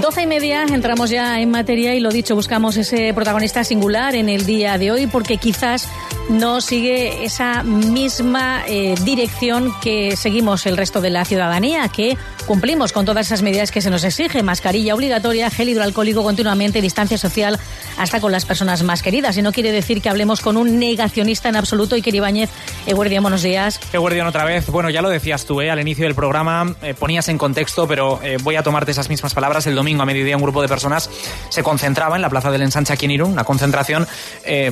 Doce 0.00 0.22
y 0.22 0.26
media, 0.26 0.64
entramos 0.64 1.10
ya 1.10 1.40
en 1.40 1.50
materia 1.50 1.94
y 1.94 2.00
lo 2.00 2.10
dicho, 2.10 2.34
buscamos 2.34 2.76
ese 2.76 3.14
protagonista 3.14 3.64
singular 3.64 4.14
en 4.14 4.28
el 4.28 4.44
día 4.44 4.76
de 4.76 4.90
hoy 4.90 5.06
porque 5.06 5.38
quizás 5.38 5.88
no 6.28 6.60
sigue 6.60 7.24
esa 7.24 7.62
misma 7.62 8.64
eh, 8.66 8.94
dirección 9.04 9.72
que 9.82 10.16
seguimos 10.16 10.66
el 10.66 10.76
resto 10.76 11.00
de 11.00 11.10
la 11.10 11.24
ciudadanía, 11.24 11.88
que 11.88 12.16
cumplimos 12.44 12.92
con 12.92 13.04
todas 13.04 13.26
esas 13.26 13.42
medidas 13.42 13.70
que 13.70 13.80
se 13.80 13.90
nos 13.90 14.04
exige, 14.04 14.42
mascarilla 14.42 14.94
obligatoria, 14.94 15.50
gel 15.50 15.70
hidroalcohólico 15.70 16.22
continuamente, 16.22 16.80
distancia 16.80 17.18
social, 17.18 17.58
hasta 17.98 18.20
con 18.20 18.32
las 18.32 18.44
personas 18.44 18.82
más 18.82 19.02
queridas. 19.02 19.36
Y 19.36 19.42
no 19.42 19.52
quiere 19.52 19.72
decir 19.72 20.02
que 20.02 20.08
hablemos 20.08 20.40
con 20.40 20.56
un 20.56 20.78
negacionista 20.78 21.48
en 21.48 21.56
absoluto. 21.56 21.94
Iker 21.94 22.14
Ibáñez, 22.14 22.50
Eguardián, 22.86 23.22
buenos 23.22 23.42
días. 23.42 23.80
Eguardián, 23.92 24.26
otra 24.26 24.44
vez. 24.44 24.66
Bueno, 24.68 24.90
ya 24.90 25.02
lo 25.02 25.08
decías 25.08 25.44
tú, 25.44 25.60
¿eh? 25.60 25.70
al 25.70 25.80
inicio 25.80 26.04
del 26.04 26.14
programa, 26.14 26.74
eh, 26.82 26.94
ponías 26.94 27.28
en 27.28 27.38
contexto, 27.38 27.88
pero 27.88 28.20
eh, 28.22 28.36
voy 28.42 28.56
a 28.56 28.62
tomarte 28.62 28.90
esas 28.90 29.08
mismas 29.08 29.34
palabras. 29.34 29.66
El 29.66 29.74
domingo 29.74 30.02
a 30.02 30.06
mediodía 30.06 30.36
un 30.36 30.42
grupo 30.42 30.62
de 30.62 30.68
personas 30.68 31.10
se 31.48 31.62
concentraba 31.62 32.16
en 32.16 32.22
la 32.22 32.30
Plaza 32.30 32.50
del 32.50 32.62
Ensanche 32.62 32.92
aquí 32.92 33.06
en 33.06 33.12
Irún, 33.12 33.32
una 33.32 33.44
concentración 33.44 34.06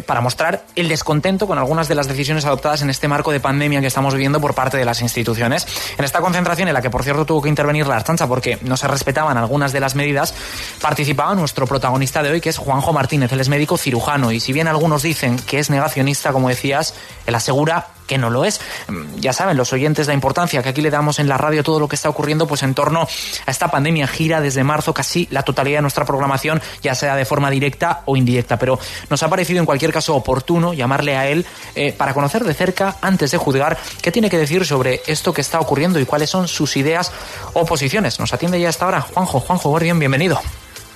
para 0.07 0.21
mostrar 0.21 0.65
el 0.77 0.89
descontento 0.89 1.47
con 1.47 1.59
algunas 1.59 1.89
de 1.89 1.95
las 1.95 2.09
decisiones 2.09 2.45
adoptadas 2.45 2.83
en 2.83 2.91
este 2.91 3.09
marco 3.09 3.33
de 3.33 3.41
pandemia 3.41 3.81
que 3.81 3.87
estamos 3.87 4.15
viviendo 4.15 4.41
por 4.41 4.55
parte 4.55 4.77
de 4.77 4.85
las 4.85 5.01
instituciones. 5.01 5.67
En 5.99 6.05
esta 6.05 6.21
concentración, 6.21 6.69
en 6.69 6.75
la 6.75 6.83
que 6.83 6.91
por 6.91 7.03
cierto 7.03 7.25
tuvo 7.25 7.43
que 7.43 7.49
intervenir 7.49 7.62
la 7.63 7.97
Archancha 7.97 8.27
porque 8.27 8.59
no 8.63 8.77
se 8.77 8.89
respetaban 8.89 9.37
algunas 9.37 9.73
de 9.73 9.81
las 9.81 9.95
medidas, 9.95 10.35
participaba 10.81 11.35
nuestro 11.35 11.67
protagonista 11.67 12.23
de 12.23 12.31
hoy, 12.31 12.41
que 12.41 12.51
es 12.51 12.59
Juanjo 12.59 12.93
Martínez. 12.93 13.33
Él 13.33 13.41
es 13.41 13.49
médico 13.49 13.77
cirujano 13.77 14.33
y 14.33 14.41
si 14.41 14.53
bien 14.53 14.69
algunos 14.69 15.03
dicen 15.03 15.39
que 15.39 15.59
es 15.59 15.71
negacionista, 15.71 16.33
como 16.33 16.49
decías, 16.49 16.95
él 17.27 17.35
asegura 17.35 17.89
que 18.13 18.19
no 18.19 18.29
lo 18.29 18.45
es. 18.45 18.61
Mm, 18.89 19.21
ya 19.21 19.33
saben 19.33 19.57
los 19.57 19.73
oyentes 19.73 20.07
la 20.07 20.13
importancia 20.13 20.63
que 20.63 20.69
aquí 20.69 20.83
le 20.83 20.91
damos 20.91 21.19
en 21.19 21.29
la 21.29 21.39
radio 21.39 21.65
todo 21.65 21.81
lo 21.81 21.89
que 21.89 21.97
está 21.97 22.11
ocurriendo 22.11 22.47
pues 22.47 22.63
en 22.63 22.75
torno 22.75 23.09
a 23.47 23.51
esta 23.51 23.69
pandemia 23.69 24.07
gira 24.07 24.43
desde 24.43 24.63
marzo 24.65 24.93
casi 24.93 25.27
la 25.31 25.45
totalidad 25.45 25.79
de 25.79 25.83
nuestra 25.83 26.05
programación, 26.05 26.61
ya 26.83 26.95
sea 26.95 27.17
de 27.17 27.25
forma 27.25 27.49
directa 27.51 28.03
o 28.05 28.15
indirecta, 28.15 28.59
pero 28.59 28.79
nos 29.09 29.23
ha 29.23 29.31
parecido 29.31 29.61
en 29.61 29.65
cualquier 29.65 29.95
caso 29.95 30.15
oportuno 30.15 30.75
llamarle 30.75 31.17
a 31.17 31.27
él 31.27 31.47
eh, 31.75 31.95
para 31.97 32.13
conocer 32.13 32.45
de 32.45 32.53
cerca 32.53 32.97
antes 33.01 33.31
de 33.31 33.39
juzgar 33.39 33.79
qué 34.03 34.13
tiene 34.13 34.29
que 34.29 34.37
decir 34.37 34.67
sobre 34.67 35.01
esto 35.07 35.33
que 35.33 35.41
está 35.41 35.59
ocurriendo 35.59 35.99
y 35.99 36.05
cuáles 36.05 36.29
son 36.29 36.49
sus 36.49 36.77
ideas 36.77 37.11
o 37.55 37.65
posiciones. 37.65 38.21
Nos 38.21 38.35
atiende 38.35 38.61
ya 38.61 38.69
hasta 38.69 38.85
ahora 38.85 39.01
Juanjo, 39.01 39.41
Juanjo 39.41 39.71
Guardián, 39.71 39.99
bienvenido. 39.99 40.39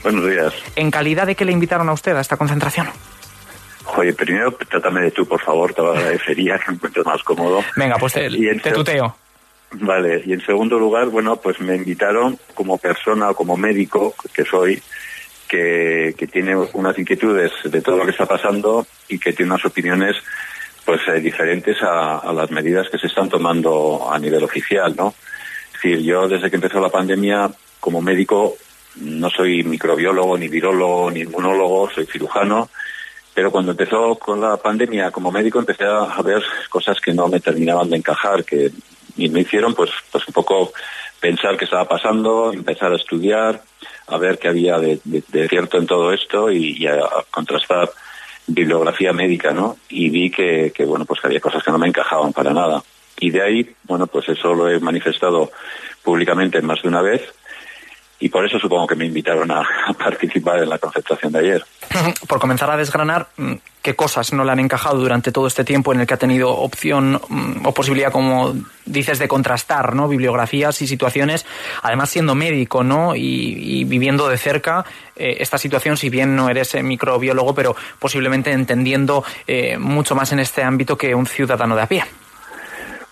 Buenos 0.03 0.29
días. 0.29 0.53
¿En 0.77 0.91
calidad 0.91 1.27
de 1.27 1.35
qué 1.35 1.47
le 1.47 1.53
invitaron 1.53 1.89
a 1.89 1.95
usted 1.95 2.15
a 2.15 2.21
esta 2.21 2.37
concentración? 2.37 2.89
Oye, 3.95 4.13
primero 4.13 4.53
trátame 4.53 5.03
de 5.03 5.11
tú, 5.11 5.27
por 5.27 5.41
favor, 5.41 5.73
te 5.73 5.83
lo 5.83 5.93
agradecería, 5.93 6.59
que 6.59 6.71
me 6.71 6.75
encuentres 6.75 7.07
más 7.07 7.23
cómodo. 7.23 7.63
Venga, 7.77 7.97
pues 7.99 8.15
te, 8.15 8.29
te 8.29 8.73
tuteo. 8.73 9.17
Vale, 9.73 10.23
y 10.25 10.33
en 10.33 10.41
segundo 10.41 10.79
lugar, 10.79 11.07
bueno, 11.09 11.37
pues 11.37 11.61
me 11.61 11.77
invitaron 11.77 12.39
como 12.55 12.79
persona 12.79 13.31
o 13.31 13.35
como 13.35 13.57
médico 13.57 14.15
que 14.33 14.45
soy, 14.45 14.83
que, 15.49 16.15
tiene 16.33 16.57
unas 16.57 16.99
inquietudes 16.99 17.53
de 17.65 17.81
todo 17.81 17.97
lo 17.97 18.05
que 18.05 18.13
está 18.13 18.27
pasando 18.27 18.87
y 19.09 19.19
que 19.19 19.33
tiene 19.33 19.53
unas 19.53 19.65
opiniones 19.65 20.17
pues 20.85 21.01
eh, 21.09 21.21
diferentes 21.21 21.83
a, 21.83 22.19
a, 22.19 22.33
las 22.33 22.51
medidas 22.51 22.89
que 22.89 22.99
se 22.99 23.09
están 23.09 23.29
tomando 23.29 24.09
a 24.11 24.19
nivel 24.19 24.45
oficial, 24.45 24.95
¿no? 24.97 25.15
Es 25.75 25.83
decir, 25.83 25.99
yo 26.01 26.29
desde 26.29 26.49
que 26.49 26.57
empezó 26.57 26.81
la 26.81 26.89
pandemia, 26.89 27.51
como 27.81 28.01
médico, 28.01 28.57
no 28.97 29.29
soy 29.31 29.63
microbiólogo, 29.63 30.39
ni 30.39 30.49
virólogo, 30.49 31.11
ni 31.11 31.21
inmunólogo, 31.21 31.91
soy 31.91 32.07
cirujano, 32.07 32.71
pero 33.37 33.51
cuando 33.51 33.73
empezó 33.73 34.15
con 34.15 34.41
la 34.41 34.57
pandemia 34.57 35.11
como 35.11 35.31
médico 35.31 35.59
empecé 35.59 35.85
a 35.85 36.23
ver 36.23 36.43
cosas 36.71 36.99
que 37.03 37.13
no 37.13 37.29
me 37.29 37.39
terminaban 37.39 37.91
de 37.91 37.99
encajar, 37.99 38.43
que 38.47 38.71
y 39.19 39.29
me 39.29 39.41
hicieron 39.41 39.75
pues, 39.75 39.91
pues 40.11 40.27
un 40.27 40.33
poco 40.33 40.73
pensar 41.21 41.55
qué 41.59 41.67
estaba 41.67 41.85
pasando, 41.85 42.51
empezar 42.51 42.93
a 42.93 42.97
estudiar, 42.97 43.63
a 44.07 44.17
ver 44.17 44.39
qué 44.39 44.49
había 44.49 44.79
de, 44.79 45.01
cierto 45.51 45.77
en 45.77 45.87
todo 45.87 46.15
esto 46.15 46.51
y, 46.51 46.87
a, 46.87 46.99
contrastar 47.31 47.91
bibliografía 48.47 49.13
médica, 49.13 49.53
¿no? 49.53 49.77
Y 49.91 50.09
vi 50.09 50.31
que, 50.31 50.73
que, 50.75 50.87
bueno, 50.87 51.05
pues 51.05 51.21
que 51.21 51.27
había 51.27 51.41
cosas 51.41 51.63
que 51.63 51.71
no 51.71 51.79
me 51.79 51.89
encajaban 51.89 52.33
para 52.33 52.55
nada. 52.55 52.83
Y 53.21 53.31
de 53.31 53.43
ahí, 53.43 53.75
bueno, 53.85 54.07
pues 54.07 54.31
eso 54.31 54.55
lo 54.55 54.71
he 54.71 54.81
manifestado 54.81 55.51
públicamente 56.03 56.63
más 56.63 56.81
de 56.81 56.89
una 56.89 57.03
vez 57.03 57.23
y 58.19 58.29
por 58.29 58.47
eso 58.47 58.59
supongo 58.59 58.87
que 58.87 58.95
me 58.95 59.05
invitaron 59.05 59.51
a, 59.51 59.67
participar 59.99 60.63
en 60.63 60.71
la 60.71 60.79
concentración 60.79 61.33
de 61.33 61.39
ayer. 61.41 61.65
Por 62.29 62.39
comenzar 62.39 62.71
a 62.71 62.77
desgranar 62.77 63.29
mm, 63.37 63.55
qué 63.83 63.95
cosas 63.95 64.33
no 64.33 64.45
le 64.45 64.53
han 64.53 64.61
encajado 64.61 64.99
durante 64.99 65.33
todo 65.33 65.47
este 65.47 65.65
tiempo 65.65 65.93
en 65.93 66.01
el 66.01 66.07
que 66.07 66.15
ha 66.15 66.19
tenido 66.19 66.51
opción 66.51 67.21
mm, 67.29 67.67
o 67.67 67.75
posibilidad, 67.75 68.11
como 68.11 68.55
dices, 68.87 69.19
de 69.19 69.29
contrastar 69.29 69.95
¿no? 69.95 70.09
bibliografías 70.09 70.81
y 70.81 70.87
situaciones, 70.87 71.45
además 71.83 72.11
siendo 72.11 72.35
médico 72.35 72.83
¿no? 72.83 73.15
y, 73.15 73.85
viviendo 73.85 74.29
de 74.29 74.39
cerca 74.39 74.85
eh, 75.15 75.37
esta 75.41 75.59
situación, 75.59 75.97
si 75.97 76.09
bien 76.09 76.37
no 76.37 76.49
eres 76.49 76.75
eh, 76.75 76.83
microbiólogo, 76.83 77.55
pero 77.55 77.77
posiblemente 77.99 78.53
entendiendo 78.53 79.25
eh, 79.47 79.77
mucho 79.79 80.15
más 80.15 80.33
en 80.33 80.41
este 80.41 80.63
ámbito 80.63 80.97
que 80.97 81.15
un 81.15 81.27
ciudadano 81.27 81.77
de 81.77 81.83
a 81.83 81.87
pie. 81.87 82.05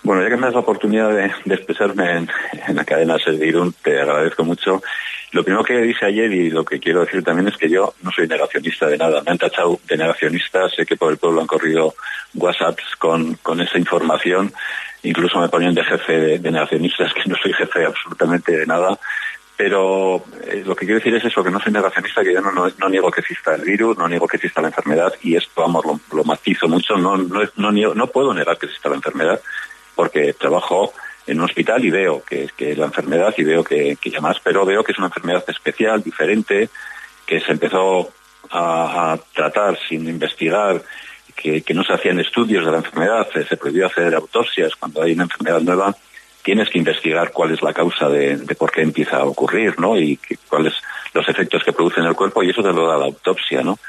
Bueno, 0.05 0.21
ya 0.21 0.29
que 0.29 0.37
me 0.37 0.45
das 0.45 0.53
la 0.53 0.59
oportunidad 0.59 1.09
de, 1.09 1.55
expresarme 1.55 2.11
en, 2.11 2.29
la 2.75 2.85
cadena 2.85 3.17
Servirun, 3.17 3.73
te 3.81 3.99
agradezco 3.99 4.43
mucho. 4.43 4.83
Lo 5.31 5.43
primero 5.43 5.63
que 5.63 5.81
dije 5.81 6.05
ayer 6.05 6.31
y 6.31 6.51
lo 6.51 6.63
que 6.63 6.79
quiero 6.79 6.99
decir 6.99 7.23
también 7.23 7.47
es 7.47 7.57
que 7.57 7.67
yo 7.67 7.95
no 8.03 8.11
soy 8.11 8.27
negacionista 8.27 8.85
de 8.85 8.99
nada. 8.99 9.23
Me 9.23 9.31
han 9.31 9.39
tachado 9.39 9.79
de 9.87 9.97
negacionista, 9.97 10.69
sé 10.69 10.85
que 10.85 10.95
por 10.95 11.11
el 11.11 11.17
pueblo 11.17 11.41
han 11.41 11.47
corrido 11.47 11.95
WhatsApps 12.35 12.95
con, 12.99 13.35
esa 13.59 13.79
información. 13.79 14.53
Incluso 15.01 15.39
me 15.39 15.49
ponían 15.49 15.73
de 15.73 15.83
jefe 15.83 16.13
de, 16.37 16.51
negacionistas, 16.51 17.11
que 17.11 17.27
no 17.27 17.35
soy 17.41 17.53
jefe 17.53 17.85
absolutamente 17.85 18.57
de 18.57 18.67
nada. 18.67 18.99
Pero 19.57 20.23
eh, 20.43 20.61
lo 20.63 20.75
que 20.75 20.85
quiero 20.85 20.99
decir 20.99 21.15
es 21.15 21.25
eso, 21.25 21.43
que 21.43 21.49
no 21.49 21.59
soy 21.59 21.71
negacionista, 21.73 22.23
que 22.23 22.33
yo 22.33 22.41
no, 22.41 22.89
niego 22.89 23.09
que 23.09 23.21
exista 23.21 23.55
el 23.55 23.63
virus, 23.63 23.97
no 23.97 24.07
niego 24.07 24.27
que 24.27 24.37
exista 24.37 24.61
la 24.61 24.67
enfermedad, 24.67 25.13
y 25.23 25.35
esto, 25.35 25.61
vamos, 25.61 25.83
lo, 25.83 25.99
lo 26.15 26.23
matizo 26.25 26.67
mucho, 26.67 26.95
no, 26.97 27.17
no 27.17 28.07
puedo 28.07 28.33
negar 28.33 28.57
que 28.57 28.65
exista 28.65 28.89
la 28.89 28.95
enfermedad 28.95 29.39
porque 29.95 30.33
trabajo 30.33 30.93
en 31.27 31.39
un 31.39 31.45
hospital 31.45 31.83
y 31.83 31.89
veo 31.89 32.23
que, 32.23 32.49
es 32.57 32.77
la 32.77 32.85
enfermedad 32.85 33.33
y 33.37 33.43
veo 33.43 33.63
que, 33.63 33.97
que 33.99 34.21
más, 34.21 34.37
pero 34.43 34.65
veo 34.65 34.83
que 34.83 34.91
es 34.91 34.97
una 34.97 35.07
enfermedad 35.07 35.43
especial, 35.47 36.03
diferente, 36.03 36.69
que 37.25 37.39
se 37.39 37.51
empezó 37.51 38.11
a, 38.51 39.17
tratar 39.33 39.77
sin 39.89 40.07
investigar, 40.07 40.81
que, 41.35 41.63
no 41.73 41.83
se 41.83 41.93
hacían 41.93 42.19
estudios 42.19 42.65
de 42.65 42.71
la 42.71 42.77
enfermedad, 42.77 43.27
se, 43.33 43.57
prohibió 43.57 43.87
hacer 43.87 44.13
autopsias 44.15 44.75
cuando 44.75 45.01
hay 45.01 45.13
una 45.13 45.23
enfermedad 45.23 45.61
nueva, 45.61 45.95
tienes 46.43 46.69
que 46.69 46.77
investigar 46.77 47.31
cuál 47.31 47.51
es 47.51 47.61
la 47.63 47.73
causa 47.73 48.07
de, 48.07 48.37
por 48.57 48.71
qué 48.71 48.81
empieza 48.81 49.17
a 49.17 49.25
ocurrir, 49.25 49.79
¿no? 49.79 49.97
Y 49.97 50.19
cuáles 50.47 50.73
los 51.13 51.27
efectos 51.27 51.63
que 51.63 51.73
produce 51.73 51.99
en 51.99 52.05
el 52.05 52.15
cuerpo 52.15 52.43
y 52.43 52.51
eso 52.51 52.61
te 52.61 52.71
lo 52.71 52.87
da 52.87 52.97
la 52.97 53.05
autopsia, 53.05 53.61
¿no? 53.63 53.79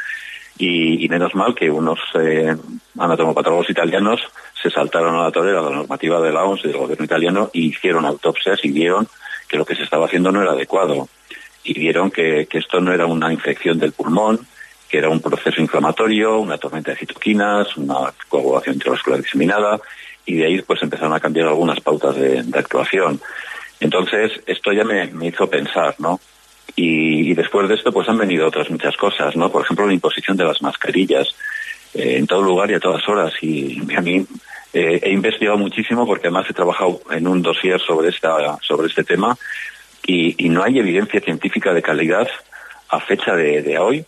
Y, 0.59 1.07
menos 1.09 1.35
mal 1.35 1.55
que 1.55 1.71
unos 1.71 1.99
eh, 2.19 2.57
anatomopatólogos 2.99 3.71
italianos 3.71 4.21
se 4.61 4.71
saltaron 4.71 5.15
a 5.15 5.25
la 5.25 5.31
torera 5.31 5.61
la 5.61 5.71
normativa 5.71 6.21
de 6.21 6.33
la 6.33 6.45
OMS 6.45 6.63
del 6.63 6.77
gobierno 6.77 7.05
italiano 7.05 7.51
y 7.53 7.67
hicieron 7.69 8.07
autopsias 8.07 8.65
y 8.65 8.73
vieron 8.73 9.07
que 9.49 9.57
lo 9.57 9.65
que 9.65 9.75
se 9.75 9.83
estaba 9.83 10.07
haciendo 10.07 10.33
no 10.33 10.43
era 10.43 10.53
adecuado. 10.53 11.09
Y 11.63 11.79
vieron 11.79 12.11
que, 12.11 12.49
esto 12.51 12.81
no 12.81 12.93
era 12.93 13.07
una 13.07 13.33
infección 13.33 13.79
del 13.79 13.93
pulmón, 13.93 14.47
que 14.89 14.99
era 14.99 15.09
un 15.09 15.21
proceso 15.21 15.61
inflamatorio, 15.61 16.39
una 16.39 16.59
tormenta 16.59 16.93
de 16.93 16.99
citoquinas, 16.99 17.77
una 17.77 18.13
coagulación 18.29 18.77
intravascular 18.77 19.21
diseminada, 19.21 19.81
y 20.25 20.37
de 20.37 20.47
ahí 20.47 20.63
pues 20.63 20.83
empezaron 20.83 21.13
a 21.13 21.21
cambiar 21.21 21.49
algunas 21.49 21.81
pautas 21.81 22.17
de, 22.17 22.45
actuación. 22.55 23.21
Entonces, 23.81 24.33
esto 24.47 24.73
ya 24.73 24.85
me, 24.85 25.11
hizo 25.27 25.49
pensar, 25.49 25.95
¿no? 25.99 26.21
Y, 26.75 27.35
después 27.35 27.69
de 27.69 27.75
esto, 27.75 27.93
pues 27.93 28.09
han 28.09 28.19
venido 28.19 28.47
otras 28.47 28.71
muchas 28.71 28.97
cosas, 28.97 29.37
¿no? 29.37 29.51
Por 29.51 29.63
ejemplo, 29.63 29.87
la 29.87 29.95
imposición 29.95 30.37
de 30.37 30.45
las 30.45 30.61
mascarillas 30.63 31.29
eh, 31.95 32.17
en 32.19 32.27
todo 32.27 32.43
lugar 32.43 32.71
y 32.71 32.75
a 32.75 32.81
todas 32.81 33.09
horas. 33.09 33.33
Y 33.41 33.81
a 33.95 34.01
mí 34.01 34.27
eh, 34.73 35.01
he 35.03 35.11
investigado 35.11 35.57
muchísimo 35.57 36.07
porque 36.07 36.27
además 36.27 36.47
he 36.51 36.55
trabajado 36.55 37.01
en 37.11 37.29
un 37.29 37.43
dossier 37.43 37.81
sobre, 37.81 38.09
esta, 38.09 38.59
sobre 38.61 38.89
este 38.89 39.05
tema 39.05 39.37
y, 40.07 40.49
no 40.49 40.63
hay 40.63 40.79
evidencia 40.79 41.21
científica 41.21 41.73
de 41.73 41.83
calidad 41.83 42.29
a 42.89 43.01
fecha 43.01 43.35
de, 43.35 43.79
hoy 43.79 44.05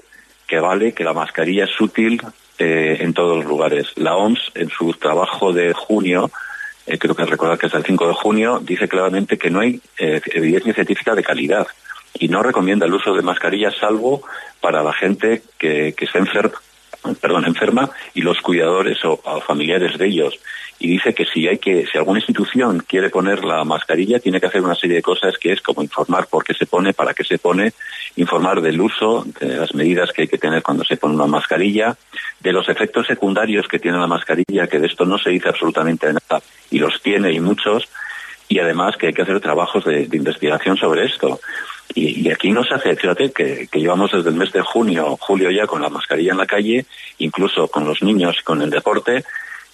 que 0.47 0.61
vale 0.61 0.93
que 0.93 1.05
la 1.05 1.13
mascarilla 1.13 1.65
es 1.65 1.81
útil 1.81 2.21
eh, 2.59 2.99
en 3.01 3.13
todos 3.13 3.39
los 3.39 3.47
lugares. 3.47 3.89
La 3.97 4.17
OMS, 4.17 4.53
en 4.55 4.71
su 4.71 4.93
trabajo 4.95 5.53
de 5.53 5.73
junio, 5.73 6.31
creo 6.87 7.15
que 7.15 7.25
recordar 7.25 7.59
que 7.59 7.67
es 7.67 7.75
el 7.75 7.85
5 7.85 8.09
de 8.09 8.15
junio, 8.15 8.61
dice 8.63 8.89
claramente 8.89 9.37
que 9.37 9.51
no 9.51 9.61
hay 9.61 9.81
evidencia 9.99 10.73
científica 10.73 11.15
de 11.15 11.23
calidad 11.23 11.67
y 12.15 12.29
no 12.29 12.43
recomienda 12.43 12.87
el 12.87 12.95
uso 12.95 13.15
de 13.15 13.23
mascarillas 13.23 13.77
salvo 13.79 14.23
para 14.61 14.83
la 14.83 14.93
gente 14.93 15.43
que, 15.59 15.95
que 15.97 16.05
está 16.05 16.19
enferma 16.19 16.59
perdón, 17.21 17.45
enferma 17.47 17.91
y 18.15 18.23
los 18.23 18.41
cuidadores 18.41 18.99
o, 19.05 19.17
familiares 19.47 19.99
de 19.99 20.07
ellos. 20.07 20.39
Y 20.81 20.89
dice 20.89 21.13
que 21.13 21.25
si 21.25 21.49
hay 21.49 21.59
que, 21.59 21.87
si 21.91 21.99
alguna 21.99 22.21
institución 22.21 22.85
quiere 22.87 23.11
poner 23.11 23.45
la 23.45 23.65
mascarilla, 23.65 24.21
tiene 24.21 24.41
que 24.41 24.47
hacer 24.47 24.61
una 24.61 24.77
serie 24.77 24.97
de 24.97 25.03
cosas 25.03 25.37
que 25.37 25.53
es 25.53 25.61
como 25.61 25.83
informar 25.83 26.29
por 26.29 26.45
qué 26.45 26.55
se 26.55 26.67
pone, 26.67 26.93
para 26.93 27.15
qué 27.15 27.25
se 27.25 27.39
pone, 27.39 27.73
informar 28.15 28.61
del 28.61 28.81
uso, 28.81 29.27
de 29.41 29.57
las 29.57 29.75
medidas 29.75 30.13
que 30.13 30.23
hay 30.23 30.29
que 30.29 30.39
tener 30.39 30.63
cuando 30.63 30.85
se 30.85 30.97
pone 30.97 31.17
una 31.17 31.27
mascarilla, 31.27 31.97
de 32.39 32.53
los 32.53 32.69
efectos 32.69 33.09
secundarios 33.09 33.67
que 33.67 33.81
tiene 33.81 33.99
la 33.99 34.07
mascarilla, 34.07 34.69
que 34.69 34.79
de 34.79 34.87
esto 34.87 35.05
no 35.05 35.19
se 35.19 35.31
dice 35.31 35.49
absolutamente 35.49 36.07
nada, 36.07 36.43
y 36.71 36.79
los 36.79 37.03
tiene 37.03 37.33
y 37.33 37.41
muchos, 37.41 37.89
y 38.49 38.61
además 38.61 38.97
que 38.97 39.09
hay 39.09 39.13
que 39.13 39.23
hacer 39.23 39.41
trabajos 39.41 39.85
de 39.85 40.09
investigación 40.13 40.77
sobre 40.77 41.07
esto. 41.07 41.41
Y, 41.95 42.31
aquí 42.31 42.51
no 42.51 42.65
se 42.65 42.75
hace, 42.75 42.95
fíjate 42.97 43.33
que, 43.33 43.69
llevamos 43.73 44.13
desde 44.13 44.29
el 44.29 44.37
mes 44.37 44.53
de 44.53 44.61
junio, 44.61 45.17
julio 45.21 45.51
ya 45.51 45.67
con 45.67 45.81
la 45.81 45.89
mascarilla 45.89 46.33
en 46.33 46.39
la 46.39 46.47
calle, 46.47 46.87
incluso 47.19 47.69
con 47.69 47.85
los 47.85 48.03
niños, 48.03 48.43
con 48.45 48.61
el 48.63 48.71
deporte, 48.71 49.25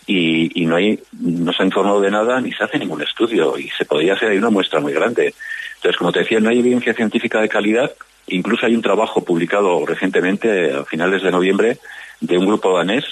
y, 0.06 0.66
no 0.66 0.76
hay, 0.76 1.00
no 1.12 1.52
se 1.52 1.62
ha 1.62 1.66
informado 1.66 2.00
de 2.00 2.10
nada 2.10 2.40
ni 2.40 2.52
se 2.52 2.64
hace 2.64 2.78
ningún 2.78 3.02
estudio 3.02 3.58
y 3.58 3.68
se 3.70 3.84
podría 3.84 4.14
hacer 4.14 4.30
ahí 4.30 4.38
una 4.38 4.50
muestra 4.50 4.80
muy 4.80 4.92
grande. 4.92 5.34
Entonces, 5.76 5.98
como 5.98 6.12
te 6.12 6.20
decía, 6.20 6.40
no 6.40 6.50
hay 6.50 6.58
evidencia 6.58 6.94
científica 6.94 7.40
de 7.40 7.48
calidad. 7.48 7.90
Incluso 8.26 8.66
hay 8.66 8.74
un 8.74 8.82
trabajo 8.82 9.24
publicado 9.24 9.84
recientemente, 9.84 10.72
a 10.72 10.84
finales 10.84 11.22
de 11.22 11.30
noviembre, 11.30 11.78
de 12.20 12.38
un 12.38 12.46
grupo 12.46 12.76
danés 12.76 13.04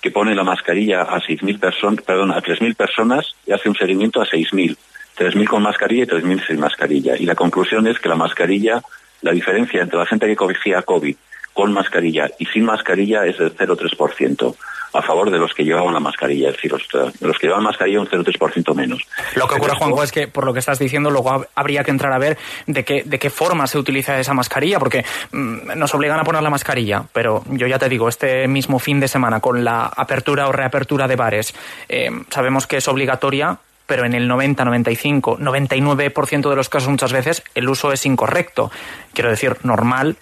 que 0.00 0.10
pone 0.10 0.34
la 0.34 0.44
mascarilla 0.44 1.02
a 1.02 1.20
6.000 1.20 1.60
personas, 1.60 2.04
perdón, 2.04 2.32
a 2.32 2.40
3.000 2.40 2.74
personas 2.74 3.34
y 3.46 3.52
hace 3.52 3.68
un 3.68 3.74
seguimiento 3.74 4.20
a 4.20 4.26
6.000. 4.26 4.76
3.000 5.16 5.48
con 5.48 5.62
mascarilla 5.62 6.04
y 6.04 6.06
3.000 6.06 6.46
sin 6.46 6.60
mascarilla. 6.60 7.16
Y 7.16 7.26
la 7.26 7.34
conclusión 7.34 7.86
es 7.86 7.98
que 7.98 8.08
la 8.08 8.16
mascarilla, 8.16 8.82
la 9.22 9.32
diferencia 9.32 9.82
entre 9.82 9.98
la 9.98 10.06
gente 10.06 10.26
que 10.26 10.36
cogía 10.36 10.82
COVID 10.82 11.16
con 11.52 11.72
mascarilla 11.72 12.30
y 12.38 12.46
sin 12.46 12.64
mascarilla 12.64 13.26
es 13.26 13.38
del 13.38 13.54
0,3% 13.56 14.54
a 14.92 15.02
favor 15.02 15.30
de 15.30 15.38
los 15.38 15.54
que 15.54 15.64
llevaban 15.64 15.94
la 15.94 16.00
mascarilla, 16.00 16.48
es 16.48 16.56
decir, 16.56 16.72
de 16.72 17.26
los 17.26 17.38
que 17.38 17.46
llevaban 17.46 17.64
mascarilla 17.64 18.00
un 18.00 18.08
0,3% 18.08 18.74
menos. 18.74 19.02
Lo 19.36 19.46
que 19.46 19.54
ocurre, 19.54 19.74
Juanjo, 19.76 20.02
es 20.02 20.10
que 20.10 20.26
por 20.26 20.44
lo 20.44 20.52
que 20.52 20.58
estás 20.58 20.78
diciendo, 20.78 21.10
luego 21.10 21.46
habría 21.54 21.84
que 21.84 21.90
entrar 21.90 22.12
a 22.12 22.18
ver 22.18 22.36
de 22.66 22.84
qué, 22.84 23.02
de 23.04 23.18
qué 23.18 23.30
forma 23.30 23.66
se 23.66 23.78
utiliza 23.78 24.18
esa 24.18 24.34
mascarilla, 24.34 24.78
porque 24.78 25.04
mm, 25.30 25.78
nos 25.78 25.94
obligan 25.94 26.18
a 26.18 26.24
poner 26.24 26.42
la 26.42 26.50
mascarilla, 26.50 27.04
pero 27.12 27.44
yo 27.50 27.66
ya 27.66 27.78
te 27.78 27.88
digo, 27.88 28.08
este 28.08 28.48
mismo 28.48 28.78
fin 28.78 29.00
de 29.00 29.08
semana, 29.08 29.40
con 29.40 29.64
la 29.64 29.86
apertura 29.86 30.48
o 30.48 30.52
reapertura 30.52 31.06
de 31.06 31.16
bares, 31.16 31.54
eh, 31.88 32.10
sabemos 32.30 32.66
que 32.66 32.78
es 32.78 32.88
obligatoria, 32.88 33.58
pero 33.90 34.04
en 34.04 34.14
el 34.14 34.28
90, 34.28 34.64
95, 34.64 35.38
99% 35.40 36.48
de 36.48 36.54
los 36.54 36.68
casos 36.68 36.88
muchas 36.88 37.12
veces 37.12 37.42
el 37.56 37.68
uso 37.68 37.90
es 37.92 38.06
incorrecto. 38.06 38.70
Quiero 39.14 39.30
decir, 39.30 39.56
normal 39.64 40.16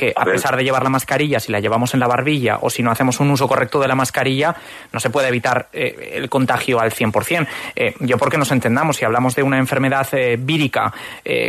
que 0.00 0.14
a, 0.16 0.24
pesar 0.24 0.56
de 0.56 0.64
llevar 0.64 0.82
la 0.82 0.88
mascarilla, 0.88 1.38
si 1.40 1.52
la 1.52 1.60
llevamos 1.60 1.92
en 1.92 2.00
la 2.00 2.06
barbilla 2.06 2.58
o 2.62 2.70
si 2.70 2.82
no 2.82 2.90
hacemos 2.90 3.20
un 3.20 3.30
uso 3.30 3.46
correcto 3.46 3.78
de 3.80 3.86
la 3.86 3.94
mascarilla, 3.94 4.56
no 4.92 4.98
se 4.98 5.10
puede 5.10 5.28
evitar 5.28 5.68
eh, 5.74 6.12
el 6.14 6.30
contagio 6.30 6.80
al 6.80 6.90
100%. 6.90 7.46
Eh, 7.76 7.94
yo 8.00 8.16
porque 8.16 8.38
nos 8.38 8.50
entendamos, 8.50 8.96
si 8.96 9.04
hablamos 9.04 9.36
de 9.36 9.42
una 9.42 9.58
enfermedad 9.58 10.08
eh, 10.12 10.38
vírica, 10.40 10.92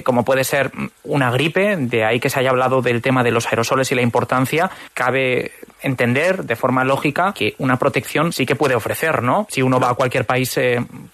como 0.03 0.25
puede 0.25 0.44
ser 0.44 0.71
una 1.03 1.31
gripe, 1.31 1.77
de 1.77 2.03
ahí 2.03 2.19
que 2.19 2.30
se 2.30 2.39
haya 2.39 2.50
hablado 2.50 2.81
del 2.81 3.01
tema 3.01 3.24
de 3.24 3.31
los 3.31 3.48
aerosoles 3.48 3.89
y 3.92 3.95
la 3.95 4.01
importancia, 4.01 4.69
cabe 4.94 5.53
entender 5.81 6.44
de 6.44 6.56
forma 6.57 6.83
lógica 6.83 7.33
que 7.33 7.56
una 7.57 7.77
protección 7.77 8.33
sí 8.33 8.45
que 8.45 8.56
puede 8.56 8.75
ofrecer, 8.75 9.24
¿no? 9.24 9.48
Si 9.50 9.62
uno 9.62 9.80
va 9.80 9.92
a 9.92 9.94
cualquier 9.94 10.25
país, 10.25 10.59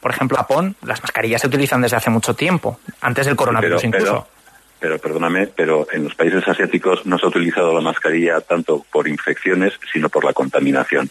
por 0.01 0.11
ejemplo, 0.11 0.37
Japón, 0.37 0.75
las 0.81 1.01
mascarillas 1.01 1.41
se 1.41 1.47
utilizan 1.47 1.81
desde 1.81 1.97
hace 1.97 2.09
mucho 2.09 2.33
tiempo, 2.33 2.79
antes 3.01 3.27
del 3.27 3.35
coronavirus 3.35 3.83
incluso 3.83 4.07
pero 4.07 4.36
perdóname, 4.79 5.47
pero 5.47 5.88
en 5.91 6.03
los 6.03 6.15
países 6.15 6.47
asiáticos 6.47 7.06
no 7.06 7.18
se 7.18 7.25
ha 7.25 7.29
utilizado 7.29 7.74
la 7.74 7.81
mascarilla 7.81 8.41
tanto 8.41 8.85
por 8.91 9.07
infecciones, 9.07 9.74
sino 9.91 10.09
por 10.09 10.24
la 10.24 10.33
contaminación. 10.33 11.09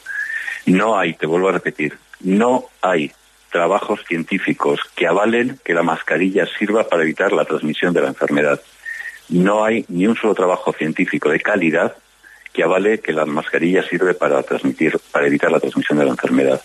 No 0.66 0.98
hay, 0.98 1.14
te 1.14 1.26
vuelvo 1.26 1.48
a 1.48 1.52
repetir, 1.52 1.98
no 2.20 2.66
hay 2.80 3.12
trabajos 3.50 4.04
científicos 4.06 4.80
que 4.94 5.06
avalen 5.06 5.58
que 5.64 5.74
la 5.74 5.82
mascarilla 5.82 6.46
sirva 6.58 6.84
para 6.84 7.02
evitar 7.02 7.32
la 7.32 7.44
transmisión 7.44 7.92
de 7.94 8.02
la 8.02 8.08
enfermedad. 8.08 8.60
No 9.28 9.64
hay 9.64 9.84
ni 9.88 10.06
un 10.06 10.16
solo 10.16 10.34
trabajo 10.34 10.72
científico 10.72 11.30
de 11.30 11.40
calidad 11.40 11.96
que 12.52 12.62
avale 12.62 13.00
que 13.00 13.12
la 13.12 13.26
mascarilla 13.26 13.82
sirve 13.82 14.14
para 14.14 14.42
transmitir, 14.42 14.98
para 15.10 15.26
evitar 15.26 15.50
la 15.50 15.60
transmisión 15.60 15.98
de 15.98 16.04
la 16.04 16.12
enfermedad. 16.12 16.60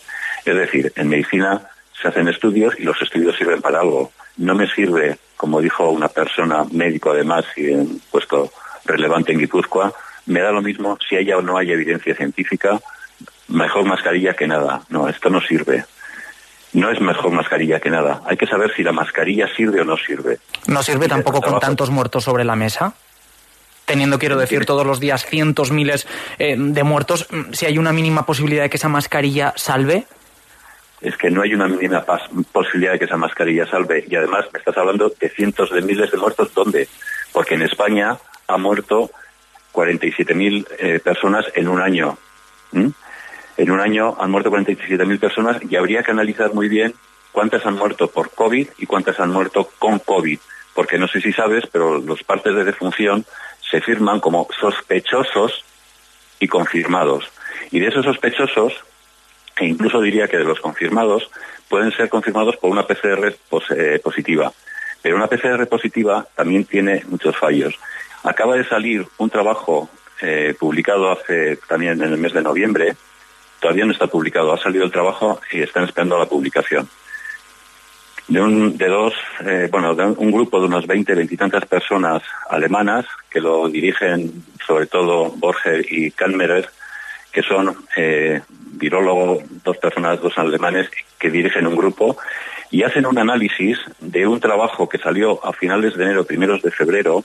Es 0.46 0.56
decir, 0.56 0.92
en 0.96 1.10
medicina 1.10 1.70
se 2.02 2.08
hacen 2.08 2.28
estudios 2.28 2.74
y 2.80 2.84
los 2.84 3.02
estudios 3.02 3.36
sirven 3.36 3.62
para 3.62 3.80
algo. 3.80 4.12
No 4.38 4.56
me 4.56 4.68
sirve 4.68 5.18
como 5.42 5.60
dijo 5.60 5.90
una 5.90 6.08
persona 6.08 6.66
médico 6.72 7.10
además 7.10 7.46
y 7.58 7.72
en 7.72 8.00
puesto 8.12 8.52
relevante 8.86 9.32
en 9.32 9.40
Guipúzcoa, 9.40 9.92
me 10.28 10.40
da 10.40 10.52
lo 10.52 10.62
mismo 10.62 11.00
si 11.10 11.16
haya 11.16 11.36
o 11.36 11.42
no 11.42 11.58
hay 11.58 11.72
evidencia 11.72 12.14
científica, 12.14 12.80
mejor 13.48 13.86
mascarilla 13.86 14.36
que 14.36 14.46
nada. 14.46 14.84
No, 14.90 15.10
esto 15.10 15.32
no 15.32 15.42
sirve. 15.42 15.84
No 16.74 16.92
es 16.92 17.02
mejor 17.02 17.32
mascarilla 17.32 17.80
que 17.80 17.90
nada. 17.90 18.22
Hay 18.28 18.38
que 18.38 18.46
saber 18.46 18.72
si 18.76 18.84
la 18.84 18.92
mascarilla 18.92 19.48
sirve 19.56 19.82
o 19.82 19.84
no 19.84 19.98
sirve. 19.98 20.38
¿No 20.68 20.84
sirve 20.84 21.08
tampoco 21.08 21.42
con 21.42 21.60
tantos 21.60 21.90
muertos 21.90 22.24
sobre 22.24 22.44
la 22.44 22.56
mesa? 22.56 22.94
Teniendo, 23.86 24.20
quiero 24.20 24.38
decir, 24.38 24.68
todos 24.68 24.86
los 24.86 25.00
días 25.00 25.26
cientos, 25.26 25.72
miles 25.72 26.06
eh, 26.38 26.56
de 26.56 26.84
muertos, 26.84 27.28
si 27.52 27.66
hay 27.66 27.80
una 27.80 27.94
mínima 27.94 28.28
posibilidad 28.28 28.62
de 28.62 28.70
que 28.70 28.78
esa 28.78 28.90
mascarilla 28.90 29.54
salve, 29.58 30.06
es 31.02 31.18
que 31.18 31.32
no 31.32 31.42
hay 31.42 31.54
una 31.54 31.68
mínima 31.68 32.06
posibilidad 32.52 32.94
de 32.94 33.00
que 33.00 33.06
esa 33.06 33.18
mascarilla 33.18 33.66
salve. 33.66 34.06
Y 34.08 34.16
además 34.16 34.46
me 34.54 34.60
estás 34.60 34.78
hablando 34.78 35.12
de 35.20 35.30
cientos 35.30 35.72
de 35.72 35.82
miles 35.82 36.12
de 36.12 36.18
muertos. 36.18 36.54
¿Dónde? 36.54 36.88
Porque 37.34 37.56
en 37.56 37.64
España 37.64 38.18
ha 38.48 38.58
muerto 38.58 39.10
47.000 39.74 40.68
eh, 40.78 41.00
personas 41.00 41.46
en 41.56 41.68
un 41.68 41.82
año. 41.82 42.18
En 42.74 43.72
un 43.72 43.80
año 43.80 44.16
han 44.20 44.32
muerto 44.32 44.52
47.000 44.52 45.20
personas 45.20 45.58
y 45.68 45.76
habría 45.76 46.04
que 46.04 46.12
analizar 46.12 46.54
muy 46.54 46.70
bien 46.70 46.94
cuántas 47.32 47.66
han 47.66 47.76
muerto 47.76 48.08
por 48.08 48.30
COVID 48.32 48.68
y 48.78 48.86
cuántas 48.86 49.20
han 49.20 49.32
muerto 49.32 49.70
con 49.80 50.00
COVID. 50.00 50.40
Porque 50.76 50.98
no 50.98 51.08
sé 51.08 51.20
si 51.20 51.34
sabes, 51.34 51.66
pero 51.72 51.98
los 51.98 52.24
partes 52.24 52.56
de 52.56 52.64
defunción 52.64 53.26
se 53.70 53.82
firman 53.82 54.20
como 54.20 54.48
sospechosos 54.60 55.66
y 56.40 56.48
confirmados. 56.48 57.26
Y 57.72 57.80
de 57.80 57.88
esos 57.88 58.06
sospechosos, 58.06 58.74
e 59.58 59.66
incluso 59.66 60.02
diría 60.02 60.28
que 60.28 60.38
de 60.38 60.44
los 60.44 60.60
confirmados 60.60 61.30
pueden 61.70 61.92
ser 61.92 62.10
confirmados 62.10 62.58
por 62.58 62.70
una 62.70 62.86
PCR 62.86 63.34
eh, 63.76 64.00
positiva. 64.04 64.52
Pero 65.02 65.16
una 65.16 65.28
PCR 65.28 65.68
positiva 65.68 66.28
también 66.36 66.66
tiene 66.66 67.04
muchos 67.08 67.36
fallos. 67.38 67.74
Acaba 68.24 68.56
de 68.56 68.66
salir 68.66 69.06
un 69.18 69.30
trabajo 69.30 69.90
eh, 70.22 70.54
publicado 70.60 71.12
hace 71.12 71.58
también 71.68 72.02
en 72.04 72.14
el 72.14 72.18
mes 72.20 72.34
de 72.34 72.42
noviembre, 72.42 72.96
todavía 73.60 73.86
no 73.86 73.92
está 73.92 74.08
publicado, 74.08 74.54
ha 74.54 74.62
salido 74.62 74.84
el 74.84 74.92
trabajo 74.92 75.40
y 75.52 75.62
están 75.62 75.86
esperando 75.86 76.20
la 76.20 76.28
publicación. 76.28 76.88
De, 78.28 78.40
un, 78.40 78.78
de 78.78 78.88
dos, 78.88 79.14
eh, 79.46 79.68
bueno, 79.72 79.94
un 80.18 80.32
grupo 80.32 80.60
de 80.60 80.68
unas 80.68 80.86
20, 80.86 81.16
20 81.16 81.34
y 81.34 81.38
tantas 81.38 81.66
personas 81.66 82.22
alemanas 82.50 83.06
que 83.30 83.42
lo 83.42 83.68
dirigen 83.68 84.46
sobre 84.66 84.86
todo 84.86 85.32
Borger 85.32 85.86
y 85.92 86.12
Kalmerer, 86.12 86.70
que 87.32 87.42
son 87.42 87.76
eh, 87.96 88.42
virólogos, 88.74 89.44
dos 89.64 89.78
personas, 89.78 90.22
dos 90.22 90.38
alemanes, 90.38 90.90
que 91.18 91.30
dirigen 91.30 91.68
un 91.68 91.76
grupo 91.76 92.18
y 92.72 92.84
hacen 92.84 93.06
un 93.06 93.18
análisis 93.18 93.78
de 94.00 94.26
un 94.28 94.40
trabajo 94.40 94.88
que 94.88 94.98
salió 94.98 95.46
a 95.46 95.54
finales 95.54 95.96
de 95.96 96.06
enero, 96.06 96.26
primeros 96.26 96.62
de 96.62 96.72
febrero, 96.72 97.24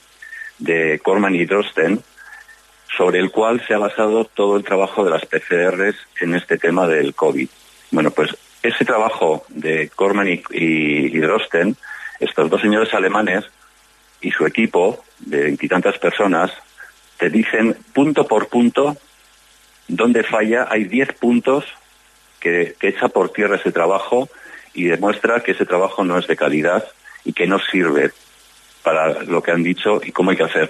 de 0.59 0.99
Corman 1.03 1.35
y 1.35 1.45
Drosten, 1.45 2.01
sobre 2.95 3.19
el 3.19 3.31
cual 3.31 3.63
se 3.65 3.73
ha 3.73 3.77
basado 3.77 4.25
todo 4.25 4.57
el 4.57 4.63
trabajo 4.63 5.03
de 5.03 5.11
las 5.11 5.25
PCRs 5.25 5.95
en 6.19 6.35
este 6.35 6.57
tema 6.57 6.87
del 6.87 7.13
COVID. 7.13 7.47
Bueno, 7.91 8.11
pues 8.11 8.35
ese 8.61 8.85
trabajo 8.85 9.45
de 9.49 9.89
Corman 9.89 10.27
y, 10.27 10.41
y 10.51 11.17
Drosten, 11.19 11.77
estos 12.19 12.49
dos 12.49 12.61
señores 12.61 12.93
alemanes 12.93 13.45
y 14.19 14.31
su 14.31 14.45
equipo 14.45 15.03
de 15.19 15.43
veintitantas 15.43 15.97
personas, 15.99 16.51
te 17.17 17.29
dicen 17.29 17.77
punto 17.93 18.27
por 18.27 18.47
punto 18.47 18.97
donde 19.87 20.23
falla 20.23 20.67
hay 20.69 20.85
10 20.85 21.13
puntos 21.13 21.65
que, 22.39 22.75
echa 22.81 23.07
por 23.07 23.29
tierra 23.31 23.55
ese 23.55 23.71
trabajo 23.71 24.29
y 24.73 24.85
demuestra 24.85 25.41
que 25.41 25.51
ese 25.51 25.65
trabajo 25.65 26.03
no 26.03 26.17
es 26.17 26.27
de 26.27 26.35
calidad 26.35 26.85
y 27.23 27.33
que 27.33 27.47
no 27.47 27.59
sirve 27.59 28.11
para 28.83 29.23
lo 29.23 29.41
que 29.41 29.51
han 29.51 29.63
dicho 29.63 29.99
y 30.03 30.11
cómo 30.11 30.31
hay 30.31 30.37
que 30.37 30.43
hacer. 30.43 30.69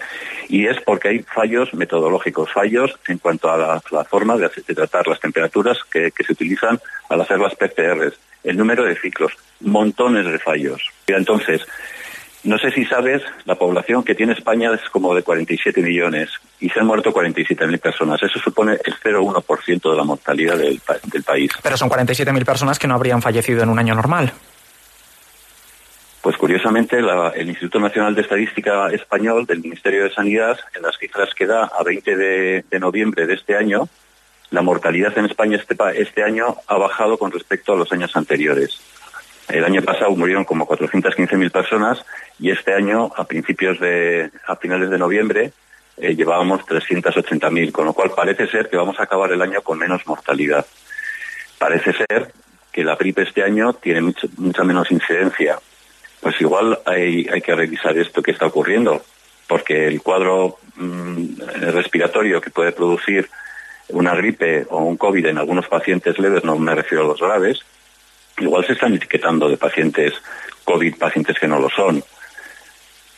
Y 0.49 0.65
es 0.65 0.81
porque 0.81 1.09
hay 1.09 1.19
fallos 1.19 1.73
metodológicos, 1.73 2.51
fallos 2.51 2.97
en 3.07 3.19
cuanto 3.19 3.51
a 3.51 3.81
la, 3.91 4.03
forma 4.05 4.37
de, 4.37 4.49
tratar 4.49 5.07
las 5.07 5.19
temperaturas 5.19 5.77
que, 5.91 6.11
que, 6.11 6.23
se 6.23 6.33
utilizan 6.33 6.79
al 7.09 7.21
hacer 7.21 7.37
las 7.39 7.53
PCRs, 7.53 8.17
el 8.43 8.57
número 8.57 8.85
de 8.85 8.95
ciclos, 8.95 9.33
montones 9.59 10.25
de 10.25 10.39
fallos. 10.39 10.81
Y 11.05 11.13
entonces, 11.13 11.67
no 12.43 12.57
sé 12.57 12.71
si 12.71 12.85
sabes, 12.85 13.21
la 13.45 13.55
población 13.55 14.03
que 14.03 14.15
tiene 14.15 14.33
España 14.33 14.71
es 14.73 14.89
como 14.89 15.13
de 15.13 15.23
47 15.23 15.81
millones 15.81 16.29
y 16.59 16.69
se 16.69 16.79
han 16.79 16.87
muerto 16.87 17.11
47.000 17.11 17.79
personas. 17.79 18.21
Eso 18.21 18.39
supone 18.39 18.73
el 18.73 18.95
0,1% 18.95 19.91
de 19.91 19.97
la 19.97 20.03
mortalidad 20.03 20.57
del, 20.57 20.79
país. 21.25 21.51
Pero 21.61 21.77
son 21.77 21.89
47.000 21.89 22.45
personas 22.45 22.79
que 22.79 22.87
no 22.87 22.95
habrían 22.95 23.21
fallecido 23.21 23.63
en 23.63 23.69
un 23.69 23.79
año 23.79 23.95
normal. 23.95 24.31
Pues 26.21 26.37
curiosamente, 26.37 26.99
el 26.99 27.47
Instituto 27.47 27.79
Nacional 27.79 28.13
de 28.13 28.21
Estadística 28.21 28.89
Español 28.91 29.45
del 29.45 29.61
Ministerio 29.61 30.03
de 30.03 30.13
Sanidad, 30.13 30.59
en 30.75 30.81
las 30.83 30.97
cifras 30.97 31.33
que 31.33 31.45
da 31.45 31.65
a 31.65 31.83
20 31.83 32.15
de, 32.17 32.79
noviembre 32.79 33.25
de 33.25 33.33
este 33.35 33.55
año, 33.55 33.87
la 34.49 34.61
mortalidad 34.61 35.17
en 35.17 35.25
España 35.25 35.57
este, 35.57 35.75
este 35.95 36.23
año 36.23 36.55
ha 36.67 36.77
bajado 36.77 37.17
con 37.17 37.31
respecto 37.31 37.73
a 37.73 37.77
los 37.77 37.91
años 37.91 38.15
anteriores. 38.15 38.79
El 39.49 39.63
año 39.63 39.81
pasado 39.81 40.11
murieron 40.11 40.43
como 40.43 40.67
415.000 40.67 41.51
personas 41.51 42.05
y 42.39 42.51
este 42.51 42.73
año, 42.73 43.11
a 43.15 43.23
principios 43.23 43.79
de, 43.79 44.29
a 44.45 44.55
finales 44.57 44.89
de 44.89 44.97
noviembre, 44.97 45.53
eh, 45.97 46.15
llevábamos 46.15 46.61
380.000, 46.65 47.71
con 47.71 47.85
lo 47.85 47.93
cual 47.93 48.11
parece 48.11 48.47
ser 48.47 48.69
que 48.69 48.77
vamos 48.77 48.99
a 48.99 49.03
acabar 49.03 49.31
el 49.31 49.41
año 49.41 49.61
con 49.61 49.79
menos 49.79 50.05
mortalidad. 50.05 50.65
Parece 51.57 51.93
ser 51.93 52.31
que 52.71 52.83
la 52.83 52.95
gripe 52.95 53.23
este 53.23 53.43
año 53.43 53.73
tiene 53.73 54.13
mucha 54.37 54.63
menos 54.63 54.91
incidencia. 54.91 55.57
Pues 56.19 56.39
igual 56.41 56.79
hay, 56.85 57.27
hay 57.31 57.41
que 57.41 57.55
revisar 57.55 57.97
esto 57.97 58.21
que 58.21 58.31
está 58.31 58.47
ocurriendo. 58.47 59.01
porque 59.47 59.87
el 59.87 60.01
cuadro 60.01 60.57
mm, 60.75 61.39
respiratorio 61.71 62.41
que 62.41 62.49
puede 62.49 62.73
producir 62.73 63.29
una 63.89 64.13
gripe 64.13 64.65
o 64.69 64.83
un 64.83 64.97
COVID 64.97 65.25
en 65.25 65.37
algunos 65.37 65.67
pacientes 65.69 66.19
leves, 66.19 66.43
no 66.43 66.57
me 66.59 66.75
refiero 66.75 67.05
a 67.05 67.07
los 67.07 67.21
graves, 67.21 67.61
igual 68.39 68.65
se 68.65 68.73
están 68.73 68.93
etiquetando 68.93 69.49
de 69.49 69.57
pacientes 69.57 70.13
COVID, 70.63 70.97
pacientes 70.97 71.37
que 71.39 71.47
no 71.47 71.59
lo 71.59 71.69
son. 71.69 72.03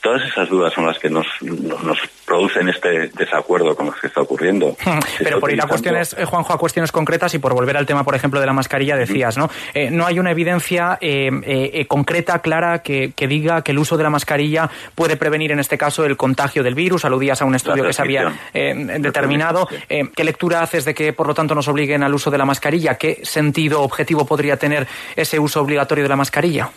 Todas 0.02 0.24
esas 0.24 0.48
dudas 0.48 0.74
son 0.74 0.86
las 0.86 0.98
que 0.98 1.10
nos, 1.10 1.26
nos 1.42 1.98
producen 2.26 2.70
este 2.70 3.10
desacuerdo 3.10 3.76
con 3.76 3.88
lo 3.88 3.92
que 3.92 4.08
está 4.08 4.22
ocurriendo. 4.22 4.78
Pero 5.20 5.40
por 5.40 5.52
ir 5.52 5.62
a 5.62 5.68
cuestiones, 5.68 6.16
eh, 6.18 6.26
Juanjo, 6.26 6.54
a 6.54 6.58
cuestiones 6.58 6.92
concretas 6.92 7.34
y 7.34 7.40
por 7.40 7.54
volver 7.54 7.76
al 7.76 7.86
tema, 7.86 8.04
por 8.06 8.16
ejemplo, 8.16 8.40
de 8.40 8.46
la 8.46 8.54
mascarilla, 8.54 8.96
decías, 8.96 9.38
¿no? 9.38 9.50
Eh, 9.74 9.90
no 9.92 10.06
hay 10.06 10.20
una 10.20 10.32
evidencia 10.32 10.98
eh, 11.02 11.86
concreta, 11.88 12.40
clara, 12.40 12.80
que, 12.80 13.14
diga 13.28 13.62
que 13.62 13.72
el 13.72 13.80
uso 13.80 13.98
de 13.98 14.04
la 14.04 14.10
mascarilla 14.10 14.70
puede 14.96 15.18
prevenir, 15.18 15.52
en 15.52 15.60
este 15.60 15.78
caso, 15.78 16.06
el 16.06 16.16
contagio 16.16 16.64
del 16.64 16.76
virus. 16.76 17.04
Aludías 17.04 17.42
a 17.42 17.46
un 17.46 17.56
estudio 17.56 17.84
que 17.84 17.94
se 17.94 18.02
había 18.02 18.32
determinado. 18.54 19.68
¿Qué 19.88 20.24
lectura 20.24 20.62
haces 20.62 20.86
de 20.86 20.94
que, 20.94 21.14
por 21.14 21.28
lo 21.28 21.34
tanto, 21.34 21.56
nos 21.56 21.68
obliguen 21.68 22.04
al 22.04 22.14
uso 22.14 22.32
de 22.32 22.38
la 22.38 22.46
mascarilla? 22.46 22.96
¿Qué 22.96 23.20
sentido 23.24 23.82
objetivo 23.82 24.26
podría 24.26 24.58
tener 24.58 24.88
ese 25.16 25.40
uso 25.40 25.62
obligatorio 25.62 26.04
de 26.04 26.10
la 26.10 26.16
mascarilla? 26.16 26.70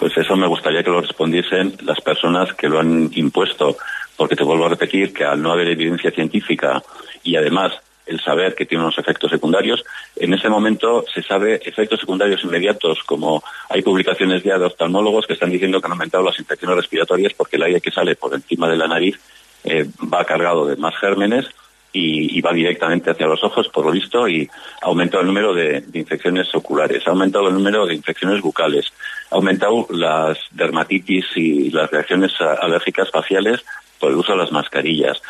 Pues 0.00 0.16
eso 0.16 0.34
me 0.34 0.46
gustaría 0.46 0.82
que 0.82 0.88
lo 0.88 1.02
respondiesen 1.02 1.74
las 1.82 2.00
personas 2.00 2.54
que 2.54 2.70
lo 2.70 2.80
han 2.80 3.10
impuesto, 3.12 3.76
porque 4.16 4.34
te 4.34 4.42
vuelvo 4.42 4.64
a 4.64 4.70
repetir 4.70 5.12
que 5.12 5.26
al 5.26 5.42
no 5.42 5.52
haber 5.52 5.68
evidencia 5.68 6.10
científica 6.10 6.82
y 7.22 7.36
además 7.36 7.74
el 8.06 8.18
saber 8.18 8.54
que 8.54 8.64
tiene 8.64 8.82
unos 8.82 8.98
efectos 8.98 9.30
secundarios, 9.30 9.84
en 10.16 10.32
ese 10.32 10.48
momento 10.48 11.04
se 11.12 11.22
sabe 11.22 11.60
efectos 11.62 12.00
secundarios 12.00 12.42
inmediatos, 12.42 13.00
como 13.04 13.44
hay 13.68 13.82
publicaciones 13.82 14.42
ya 14.42 14.58
de 14.58 14.64
oftalmólogos 14.64 15.26
que 15.26 15.34
están 15.34 15.50
diciendo 15.50 15.82
que 15.82 15.86
han 15.86 15.92
aumentado 15.92 16.24
las 16.24 16.38
infecciones 16.40 16.78
respiratorias 16.78 17.34
porque 17.34 17.56
el 17.56 17.64
aire 17.64 17.82
que 17.82 17.90
sale 17.90 18.16
por 18.16 18.34
encima 18.34 18.70
de 18.70 18.78
la 18.78 18.88
nariz 18.88 19.20
eh, 19.64 19.84
va 20.12 20.24
cargado 20.24 20.64
de 20.64 20.76
más 20.76 20.96
gérmenes 20.96 21.46
y, 21.92 22.40
va 22.40 22.52
directamente 22.52 23.10
hacia 23.10 23.26
los 23.26 23.42
ojos, 23.42 23.68
por 23.68 23.84
lo 23.84 23.92
visto, 23.92 24.28
y 24.28 24.48
ha 24.82 24.86
aumentado 24.86 25.22
el 25.22 25.26
número 25.26 25.52
de, 25.52 25.84
infecciones 25.94 26.54
oculares, 26.54 27.06
ha 27.06 27.10
aumentado 27.10 27.48
el 27.48 27.54
número 27.54 27.86
de 27.86 27.94
infecciones 27.94 28.40
bucales, 28.40 28.92
ha 29.30 29.36
aumentado 29.36 29.86
las 29.90 30.38
dermatitis 30.52 31.26
y 31.36 31.70
las 31.70 31.90
reacciones 31.90 32.32
alérgicas 32.40 33.10
faciales 33.10 33.64
por 33.98 34.10
el 34.10 34.16
uso 34.16 34.32
de 34.32 34.38
las 34.38 34.52
mascarillas. 34.52 35.20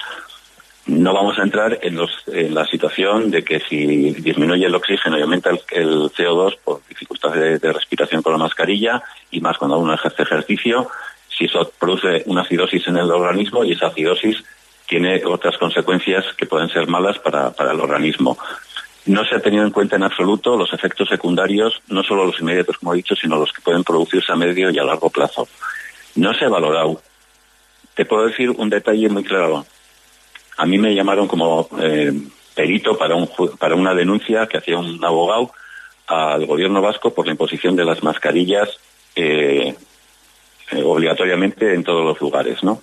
No 0.86 1.14
vamos 1.14 1.38
a 1.38 1.42
entrar 1.42 1.78
en, 1.82 1.98
la 2.54 2.66
situación 2.66 3.30
de 3.30 3.44
que 3.44 3.60
si 3.60 4.12
disminuye 4.14 4.66
el 4.66 4.74
oxígeno 4.74 5.18
y 5.18 5.22
aumenta 5.22 5.50
el, 5.50 5.58
CO2 6.10 6.58
por 6.64 6.80
dificultades 6.88 7.60
de, 7.60 7.72
respiración 7.72 8.22
con 8.22 8.32
la 8.32 8.38
mascarilla 8.38 9.02
y 9.30 9.40
más 9.40 9.56
cuando 9.58 9.78
uno 9.78 9.94
ejerce 9.94 10.22
ejercicio, 10.22 10.88
si 11.28 11.44
eso 11.44 11.70
produce 11.78 12.22
una 12.26 12.42
acidosis 12.42 12.88
en 12.88 12.96
el 12.96 13.10
organismo 13.10 13.64
y 13.64 13.72
esa 13.72 13.88
acidosis 13.88 14.42
tiene 14.90 15.24
otras 15.24 15.56
consecuencias 15.56 16.24
que 16.36 16.46
pueden 16.46 16.68
ser 16.68 16.88
malas 16.88 17.16
para, 17.20 17.54
el 17.70 17.80
organismo. 17.80 18.36
No 19.06 19.24
se 19.24 19.36
ha 19.36 19.40
tenido 19.40 19.64
en 19.64 19.70
cuenta 19.70 19.94
en 19.94 20.02
absoluto 20.02 20.56
los 20.56 20.72
efectos 20.72 21.08
secundarios, 21.08 21.80
no 21.86 22.02
solo 22.02 22.26
los 22.26 22.40
inmediatos, 22.40 22.76
como 22.78 22.92
he 22.92 22.96
dicho, 22.96 23.14
sino 23.14 23.36
los 23.36 23.52
que 23.52 23.62
pueden 23.62 23.84
producirse 23.84 24.32
a 24.32 24.34
medio 24.34 24.68
y 24.68 24.78
a 24.80 24.82
largo 24.82 25.08
plazo. 25.08 25.46
No 26.16 26.34
se 26.34 26.44
ha 26.44 26.48
valorado. 26.48 27.00
Te 27.94 28.04
puedo 28.04 28.26
decir 28.26 28.50
un 28.50 28.68
detalle 28.68 29.08
muy 29.08 29.22
claro. 29.22 29.64
A 30.56 30.66
mí 30.66 30.76
me 30.76 30.92
llamaron 30.92 31.28
como 31.28 31.68
eh, 31.80 32.12
perito 32.56 32.98
para, 32.98 33.14
un, 33.14 33.30
para 33.60 33.76
una 33.76 33.94
denuncia 33.94 34.48
que 34.48 34.58
hacía 34.58 34.76
un 34.76 35.02
abogado 35.04 35.52
al 36.08 36.46
gobierno 36.46 36.82
vasco 36.82 37.14
por 37.14 37.26
la 37.26 37.32
imposición 37.32 37.76
de 37.76 37.84
las 37.84 38.02
mascarillas 38.02 38.68
eh, 39.14 39.72
eh, 40.72 40.82
obligatoriamente 40.82 41.74
en 41.74 41.84
todos 41.84 42.04
los 42.04 42.20
lugares, 42.20 42.64
¿no? 42.64 42.82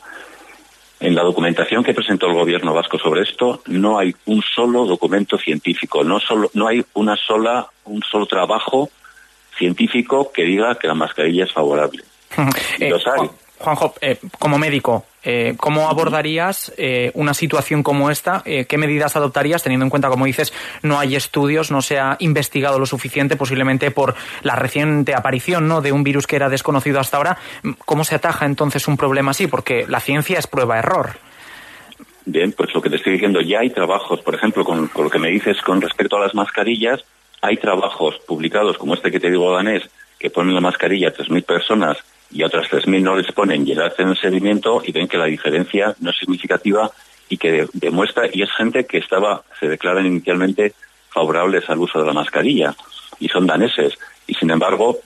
En 0.99 1.13
la 1.13 1.21
documentación 1.21 1.83
que 1.83 1.93
presentó 1.93 2.27
el 2.27 2.33
gobierno 2.33 2.73
vasco 2.73 2.97
sobre 2.97 3.21
esto 3.21 3.61
no 3.67 3.99
hay 3.99 4.15
un 4.25 4.41
solo 4.41 4.85
documento 4.85 5.37
científico, 5.37 6.03
no, 6.03 6.19
solo, 6.19 6.49
no 6.53 6.67
hay 6.67 6.83
una 6.95 7.15
sola, 7.15 7.67
un 7.85 8.01
solo 8.01 8.25
trabajo 8.25 8.89
científico 9.57 10.31
que 10.31 10.43
diga 10.43 10.75
que 10.75 10.87
la 10.87 10.95
mascarilla 10.95 11.45
es 11.45 11.53
favorable. 11.53 12.03
Eh, 12.79 12.91
Juanjo, 13.59 13.95
eh, 14.01 14.17
como 14.37 14.57
médico, 14.57 15.05
eh, 15.23 15.55
¿cómo 15.57 15.89
abordarías 15.89 16.71
eh, 16.77 17.11
una 17.15 17.33
situación 17.33 17.83
como 17.83 18.11
esta? 18.11 18.43
¿Qué 18.43 18.77
medidas 18.77 19.15
adoptarías 19.15 19.63
teniendo 19.63 19.85
en 19.85 19.89
cuenta, 19.89 20.09
como 20.09 20.25
dices, 20.25 20.53
no 20.83 20.99
hay 20.99 21.15
estudios, 21.15 21.71
no 21.71 21.81
se 21.81 21.99
ha 21.99 22.17
investigado 22.19 22.79
lo 22.79 22.85
suficiente, 22.85 23.35
posiblemente 23.35 23.91
por 23.91 24.15
la 24.43 24.55
reciente 24.55 25.15
aparición 25.15 25.67
¿no? 25.67 25.81
de 25.81 25.91
un 25.91 26.03
virus 26.03 26.27
que 26.27 26.35
era 26.35 26.49
desconocido 26.49 26.99
hasta 26.99 27.17
ahora? 27.17 27.37
¿Cómo 27.85 28.03
se 28.03 28.15
ataja 28.15 28.45
entonces 28.45 28.87
un 28.87 28.95
problema 28.95 29.31
así? 29.31 29.47
Porque 29.47 29.85
la 29.87 29.99
ciencia 29.99 30.39
es 30.39 30.47
prueba-error. 30.47 31.17
Bien, 32.25 32.51
pues 32.51 32.73
lo 32.73 32.81
que 32.81 32.89
te 32.89 32.97
estoy 32.97 33.13
diciendo, 33.13 33.41
ya 33.41 33.59
hay 33.59 33.69
trabajos, 33.69 34.21
por 34.21 34.35
ejemplo, 34.35 34.63
con, 34.63 34.87
con 34.87 35.05
lo 35.05 35.09
que 35.09 35.19
me 35.19 35.29
dices 35.29 35.61
con 35.61 35.81
respecto 35.81 36.17
a 36.17 36.19
las 36.19 36.35
mascarillas, 36.35 37.03
hay 37.41 37.57
trabajos 37.57 38.19
publicados 38.27 38.77
como 38.77 38.93
este 38.93 39.11
que 39.11 39.19
te 39.19 39.29
digo 39.29 39.53
danés, 39.53 39.89
que 40.19 40.29
ponen 40.29 40.53
la 40.53 40.61
mascarilla 40.61 41.09
a 41.09 41.13
3.000 41.13 41.43
personas 41.43 41.97
y 42.31 42.43
otras 42.43 42.69
3.000 42.69 43.01
no 43.01 43.15
les 43.15 43.31
ponen 43.31 43.67
y 43.67 43.73
hacen 43.73 44.09
el 44.09 44.17
seguimiento 44.17 44.81
y 44.85 44.91
ven 44.91 45.07
que 45.07 45.17
la 45.17 45.25
diferencia 45.25 45.95
no 45.99 46.09
es 46.09 46.17
significativa 46.17 46.91
y 47.29 47.37
que 47.37 47.67
demuestra, 47.73 48.29
y 48.31 48.41
es 48.41 48.51
gente 48.51 48.85
que 48.85 48.99
estaba, 48.99 49.43
se 49.59 49.67
declaran 49.67 50.05
inicialmente 50.05 50.73
favorables 51.09 51.69
al 51.69 51.79
uso 51.79 51.99
de 51.99 52.05
la 52.05 52.13
mascarilla 52.13 52.75
y 53.19 53.27
son 53.27 53.47
daneses. 53.47 53.97
Y 54.27 54.33
sin 54.35 54.49
embargo, 54.51 54.99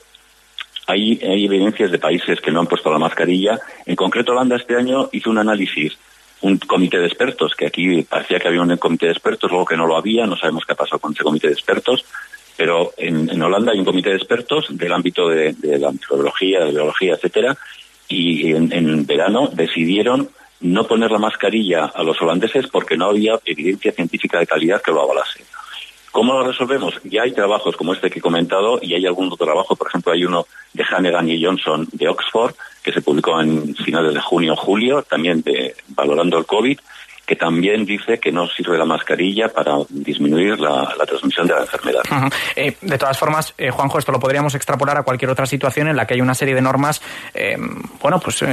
hay, 0.86 1.20
hay 1.22 1.44
evidencias 1.44 1.90
de 1.90 1.98
países 1.98 2.40
que 2.40 2.50
no 2.50 2.60
han 2.60 2.66
puesto 2.66 2.92
la 2.92 2.98
mascarilla. 2.98 3.58
En 3.86 3.96
concreto, 3.96 4.32
Holanda 4.32 4.56
este 4.56 4.76
año 4.76 5.08
hizo 5.12 5.30
un 5.30 5.38
análisis 5.38 5.96
un 6.42 6.58
comité 6.58 6.98
de 6.98 7.06
expertos, 7.06 7.54
que 7.54 7.66
aquí 7.66 8.02
parecía 8.02 8.38
que 8.38 8.48
había 8.48 8.62
un 8.62 8.76
comité 8.76 9.06
de 9.06 9.12
expertos, 9.12 9.50
luego 9.50 9.64
que 9.64 9.76
no 9.76 9.86
lo 9.86 9.96
había, 9.96 10.26
no 10.26 10.36
sabemos 10.36 10.64
qué 10.66 10.72
ha 10.72 10.76
pasado 10.76 10.98
con 10.98 11.12
ese 11.12 11.22
comité 11.22 11.46
de 11.46 11.52
expertos, 11.52 12.04
pero 12.62 12.92
en, 12.96 13.42
Holanda 13.42 13.72
hay 13.72 13.80
un 13.80 13.84
comité 13.84 14.10
de 14.10 14.18
expertos 14.18 14.66
del 14.70 14.92
ámbito 14.92 15.28
de, 15.28 15.52
la 15.80 15.90
microbiología, 15.90 16.64
de 16.64 16.70
biología, 16.70 17.14
etcétera, 17.14 17.58
y 18.06 18.52
en, 18.52 19.04
verano 19.04 19.48
decidieron 19.52 20.28
no 20.60 20.86
poner 20.86 21.10
la 21.10 21.18
mascarilla 21.18 21.86
a 21.86 22.04
los 22.04 22.22
holandeses 22.22 22.68
porque 22.68 22.96
no 22.96 23.06
había 23.06 23.40
evidencia 23.44 23.90
científica 23.90 24.38
de 24.38 24.46
calidad 24.46 24.80
que 24.80 24.92
lo 24.92 25.02
avalase. 25.02 25.44
¿Cómo 26.12 26.34
lo 26.34 26.44
resolvemos? 26.44 26.94
Ya 27.02 27.22
hay 27.22 27.32
trabajos 27.32 27.76
como 27.76 27.94
este 27.94 28.08
que 28.10 28.20
he 28.20 28.22
comentado 28.22 28.78
y 28.80 28.94
hay 28.94 29.06
algún 29.06 29.32
otro 29.32 29.44
trabajo, 29.44 29.74
por 29.74 29.88
ejemplo, 29.88 30.12
hay 30.12 30.24
uno 30.24 30.46
de 30.72 30.84
Hannigan 30.84 31.28
y 31.28 31.44
Johnson 31.44 31.88
de 31.90 32.06
Oxford, 32.06 32.54
que 32.80 32.92
se 32.92 33.02
publicó 33.02 33.40
en 33.40 33.74
finales 33.74 34.14
de 34.14 34.20
junio 34.20 34.52
o 34.52 34.56
julio, 34.56 35.02
también 35.02 35.42
valorando 35.88 36.38
el 36.38 36.46
COVID, 36.46 36.78
que 37.26 37.36
también 37.36 37.84
dice 37.84 38.18
que 38.18 38.32
no 38.32 38.48
sirve 38.48 38.76
la 38.76 38.84
mascarilla 38.84 39.48
para 39.48 39.76
disminuir 39.88 40.58
la, 40.58 40.92
transmisión 41.06 41.46
de 41.46 41.54
la 41.54 41.60
enfermedad. 41.60 42.02
Eh, 42.54 42.76
de 42.80 42.98
todas 42.98 43.18
formas, 43.18 43.54
eh, 43.56 43.70
Juanjo, 43.70 43.98
esto 43.98 44.12
lo 44.12 44.20
podríamos 44.20 44.54
extrapolar 44.54 44.98
a 44.98 45.02
cualquier 45.02 45.30
otra 45.30 45.46
situación 45.46 45.88
en 45.88 45.96
la 45.96 46.06
que 46.06 46.14
hay 46.14 46.20
una 46.20 46.34
serie 46.34 46.54
de 46.54 46.60
normas, 46.60 47.00
eh, 47.34 47.56
bueno, 48.00 48.20
pues 48.20 48.44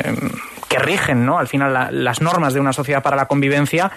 que 0.68 0.80
rigen, 0.80 1.26
¿no? 1.26 1.38
Al 1.38 1.48
final 1.48 1.90
las 1.92 2.22
normas 2.22 2.54
de 2.54 2.60
una 2.60 2.72
sociedad 2.72 3.04
para 3.04 3.16
la 3.16 3.26
convivencia. 3.26 3.92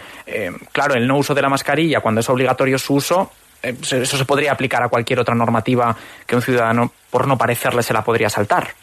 claro, 0.72 0.94
el 0.94 1.06
no 1.06 1.16
uso 1.16 1.34
de 1.34 1.42
la 1.42 1.48
mascarilla 1.48 2.00
cuando 2.00 2.20
es 2.20 2.28
obligatorio 2.28 2.78
su 2.78 2.94
uso. 2.94 3.30
Eso 3.62 4.04
se 4.04 4.24
podría 4.24 4.52
aplicar 4.52 4.82
a 4.82 4.88
cualquier 4.88 5.20
otra 5.20 5.34
normativa 5.34 5.96
que 6.26 6.34
un 6.34 6.42
ciudadano, 6.42 6.92
por 7.10 7.28
no 7.28 7.38
parecerle, 7.38 7.82
se 7.82 7.92
la 7.92 8.02
podría 8.02 8.28
saltar. 8.28 8.74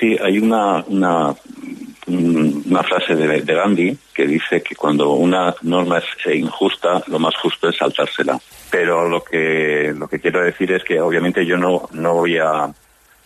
Sí, 0.00 0.16
hay 0.20 0.38
una, 0.38 0.82
una 0.88 1.34
una 2.06 2.82
frase 2.82 3.14
de, 3.14 3.40
Gandhi 3.40 3.96
que 4.12 4.26
dice 4.26 4.62
que 4.62 4.74
cuando 4.74 5.12
una 5.12 5.54
norma 5.62 5.98
es 5.98 6.34
injusta, 6.34 7.02
lo 7.06 7.18
más 7.18 7.34
justo 7.36 7.68
es 7.68 7.76
saltársela. 7.76 8.38
Pero 8.70 9.08
lo 9.08 9.22
que, 9.22 9.94
lo 9.96 10.08
que 10.08 10.20
quiero 10.20 10.42
decir 10.42 10.72
es 10.72 10.82
que 10.84 11.00
obviamente 11.00 11.46
yo 11.46 11.56
no, 11.56 11.88
no 11.92 12.14
voy 12.14 12.38
a, 12.38 12.72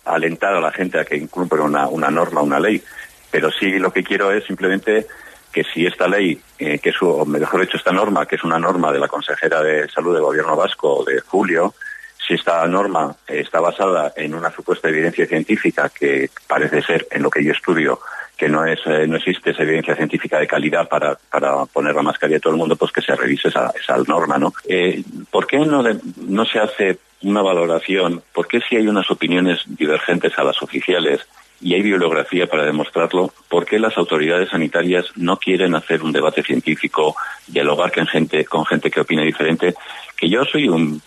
alentar 0.05 0.55
a 0.55 0.61
la 0.61 0.73
gente 0.73 0.99
a 0.99 1.05
que 1.05 1.17
incumpla 1.17 1.63
una, 1.63 1.89
una 1.89 2.11
norma, 2.11 2.41
una 2.41 2.59
ley, 2.59 2.83
pero 3.31 3.51
sí 3.51 3.79
lo 3.79 3.93
que 3.93 4.03
quiero 4.03 4.33
es 4.33 4.45
simplemente 4.45 5.07
que 5.53 5.65
si 5.65 5.87
esta 5.87 6.09
ley, 6.09 6.41
eh, 6.59 6.79
que 6.79 6.91
es, 6.91 6.97
o 7.03 7.25
mejor 7.25 7.61
dicho, 7.61 7.77
esta 7.77 7.93
norma, 7.93 8.27
que 8.27 8.37
es 8.37 8.45
una 8.45 8.59
norma 8.59 8.93
de 8.93 8.99
la 8.99 9.09
consejera 9.09 9.63
de 9.63 9.89
salud 9.89 10.15
del 10.15 10.23
gobierno 10.23 10.57
vasco 10.57 11.05
de 11.05 11.21
julio, 11.21 11.75
si 12.27 12.35
esta 12.35 12.67
norma 12.67 13.17
está 13.27 13.61
basada 13.61 14.13
en 14.17 14.35
una 14.35 14.51
supuesta 14.51 14.89
evidencia 14.89 15.27
científica 15.27 15.89
que 15.89 16.31
parece 16.47 16.83
ser, 16.83 17.07
en 17.11 17.23
lo 17.23 17.31
que 17.31 17.43
yo 17.43 17.53
estudio, 17.53 18.01
que 18.39 18.49
no 18.49 18.65
es 18.65 18.79
eh, 18.87 19.07
no 19.09 19.17
existe 19.17 19.51
esa 19.51 19.65
evidencia 19.65 19.97
científica 19.97 20.39
de 20.39 20.47
calidad 20.47 20.89
para, 20.89 21.19
para 21.31 21.67
poner 21.67 21.95
la 21.95 22.03
mascarilla 22.03 22.39
a 22.39 22.41
todo 22.41 22.53
el 22.53 22.59
mundo, 22.59 22.77
pues 22.77 22.93
que 22.93 23.03
se 23.03 23.17
revise 23.17 23.49
esa, 23.49 23.73
esa 23.79 23.97
norma, 24.07 24.39
¿no? 24.39 24.55
Eh, 24.69 25.03
¿Por 25.31 25.47
qué 25.47 25.59
no, 25.59 25.83
no 25.83 26.45
se 26.45 26.61
hace 26.61 26.99
una 27.23 27.43
valoración? 27.43 28.23
¿Por 28.33 28.47
qué 28.47 28.61
si 28.61 28.77
hay 28.77 28.87
unas 28.87 29.11
opiniones 29.11 29.63
divergentes 29.67 30.39
a 30.39 30.45
las 30.45 30.63
oficiales 30.63 31.27
y 31.61 31.75
hay 31.75 31.83
bibliografía 31.83 32.47
para 32.47 32.65
demostrarlo, 32.65 33.33
¿por 33.49 33.67
qué 33.67 33.81
las 33.81 33.97
autoridades 33.99 34.51
sanitarias 34.51 35.07
no 35.17 35.39
quieren 35.39 35.75
hacer 35.75 36.05
un 36.05 36.13
debate 36.13 36.45
científico, 36.45 37.17
dialogar 37.49 37.93
con 37.93 38.07
gente, 38.07 38.45
con 38.45 38.65
gente 38.65 38.89
que 38.89 39.01
opine 39.01 39.25
diferente? 39.25 39.75
Que 40.17 40.29
yo 40.29 40.45
soy 40.45 40.69
un 40.69 41.03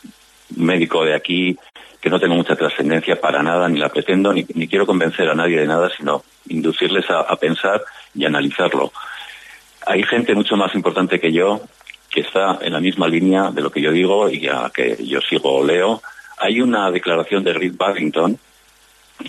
médico 0.56 1.04
de 1.04 1.16
aquí 1.16 1.58
que 2.02 2.10
no 2.10 2.20
tengo 2.20 2.36
mucha 2.36 2.56
trascendencia 2.56 3.22
para 3.22 3.44
nada, 3.44 3.70
ni 3.70 3.80
la 3.80 3.90
pretendo, 3.90 4.34
ni, 4.34 4.46
quiero 4.68 4.88
convencer 4.88 5.30
a 5.30 5.36
nadie 5.36 5.60
de 5.60 5.68
nada, 5.68 5.90
sino 5.96 6.24
inducirles 6.50 7.06
a, 7.10 7.36
pensar 7.36 7.84
y 8.16 8.26
analizarlo. 8.26 8.92
Hay 9.86 10.02
gente 10.04 10.34
mucho 10.34 10.58
más 10.58 10.74
importante 10.74 11.20
que 11.20 11.32
yo 11.32 11.62
que 12.10 12.22
está 12.22 12.58
en 12.62 12.74
la 12.74 12.80
misma 12.80 13.08
línea 13.08 13.52
de 13.52 13.62
lo 13.62 13.72
que 13.72 13.82
yo 13.82 13.92
digo 13.92 14.30
y 14.30 14.48
a 14.48 14.72
que 14.74 14.98
yo 15.06 15.22
sigo 15.22 15.54
o 15.54 15.64
leo. 15.64 16.02
Hay 16.40 16.60
una 16.60 16.90
declaración 16.92 17.44
de 17.44 17.54
Reed 17.54 17.76
Barrington 17.78 18.38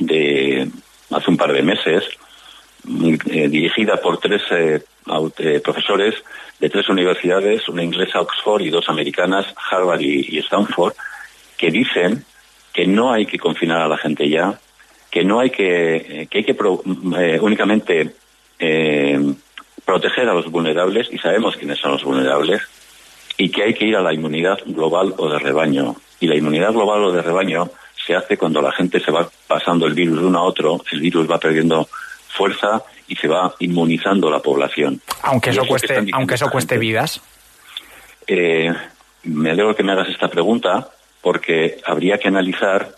de 0.00 0.68
hace 1.10 1.30
un 1.30 1.36
par 1.36 1.52
de 1.52 1.62
meses, 1.62 2.04
eh, 2.86 3.48
dirigida 3.48 3.96
por 3.96 4.18
tres 4.18 4.42
eh, 4.50 4.82
eh, 5.38 5.60
profesores 5.60 6.14
de 6.58 6.68
tres 6.70 6.88
universidades, 6.88 7.68
una 7.68 7.82
inglesa 7.82 8.20
Oxford 8.20 8.62
y 8.62 8.70
dos 8.70 8.88
americanas, 8.88 9.46
Harvard 9.70 10.00
y 10.00 10.38
Stanford, 10.38 10.94
que 11.56 11.70
dicen 11.70 12.24
que 12.72 12.86
no 12.86 13.12
hay 13.12 13.26
que 13.26 13.38
confinar 13.38 13.82
a 13.82 13.88
la 13.88 13.98
gente 13.98 14.28
ya, 14.28 14.58
que 15.10 15.24
no 15.24 15.40
hay 15.40 15.50
que, 15.50 16.26
que 16.30 16.38
hay 16.38 16.44
que 16.44 16.56
eh, 17.18 17.38
únicamente 17.40 18.14
eh, 18.58 19.34
proteger 19.84 20.28
a 20.28 20.34
los 20.34 20.50
vulnerables, 20.50 21.08
y 21.12 21.18
sabemos 21.18 21.56
quiénes 21.56 21.78
son 21.78 21.92
los 21.92 22.04
vulnerables, 22.04 22.62
y 23.36 23.50
que 23.50 23.64
hay 23.64 23.74
que 23.74 23.84
ir 23.84 23.96
a 23.96 24.00
la 24.00 24.14
inmunidad 24.14 24.58
global 24.66 25.14
o 25.18 25.28
de 25.28 25.38
rebaño. 25.38 25.96
Y 26.20 26.26
la 26.26 26.36
inmunidad 26.36 26.72
global 26.72 27.04
o 27.04 27.12
de 27.12 27.22
rebaño 27.22 27.70
se 28.06 28.14
hace 28.14 28.36
cuando 28.36 28.62
la 28.62 28.72
gente 28.72 29.00
se 29.00 29.10
va 29.10 29.28
pasando 29.46 29.86
el 29.86 29.94
virus 29.94 30.20
de 30.20 30.26
uno 30.26 30.38
a 30.38 30.44
otro, 30.44 30.80
el 30.90 31.00
virus 31.00 31.30
va 31.30 31.38
perdiendo 31.38 31.88
fuerza 32.32 32.82
y 33.08 33.16
se 33.16 33.28
va 33.28 33.54
inmunizando 33.58 34.30
la 34.30 34.40
población. 34.40 35.00
Aunque 35.22 35.50
eso, 35.50 35.66
cueste, 35.66 36.04
aunque 36.12 36.34
eso 36.34 36.50
cueste 36.50 36.78
vidas. 36.78 37.20
Eh, 38.26 38.72
me 39.24 39.50
alegro 39.50 39.76
que 39.76 39.82
me 39.82 39.92
hagas 39.92 40.08
esta 40.08 40.28
pregunta 40.28 40.88
porque 41.20 41.78
habría 41.84 42.18
que 42.18 42.28
analizar 42.28 42.94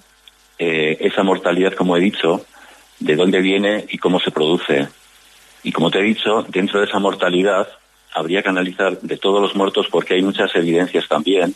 eh, 0.59 0.97
esa 1.01 1.23
mortalidad, 1.23 1.75
como 1.75 1.97
he 1.97 2.01
dicho, 2.01 2.47
de 3.01 3.17
dónde 3.17 3.41
viene 3.41 3.85
y 3.89 3.99
cómo 3.99 4.21
se 4.21 4.31
produce. 4.31 4.89
Y 5.63 5.73
como 5.73 5.91
te 5.91 5.99
he 5.99 6.03
dicho, 6.03 6.45
dentro 6.49 6.81
de 6.81 6.87
esa 6.87 6.99
mortalidad 6.99 7.69
habría 8.15 8.43
que 8.43 8.49
analizar 8.49 9.01
de 9.01 9.17
todos 9.17 9.43
los 9.43 9.57
muertos 9.57 9.89
porque 9.91 10.15
hay 10.15 10.23
muchas 10.23 10.55
evidencias 10.55 11.09
también 11.09 11.55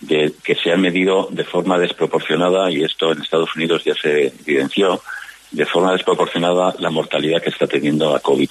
de 0.00 0.32
que 0.42 0.54
se 0.54 0.72
han 0.72 0.80
medido 0.80 1.28
de 1.30 1.44
forma 1.44 1.78
desproporcionada, 1.78 2.70
y 2.70 2.82
esto 2.82 3.12
en 3.12 3.20
Estados 3.22 3.54
Unidos 3.54 3.84
ya 3.84 3.94
se 3.94 4.28
evidenció, 4.28 5.02
de 5.50 5.66
forma 5.66 5.92
desproporcionada 5.92 6.74
la 6.78 6.90
mortalidad 6.90 7.42
que 7.42 7.50
está 7.50 7.66
teniendo 7.66 8.12
la 8.12 8.20
COVID. 8.20 8.48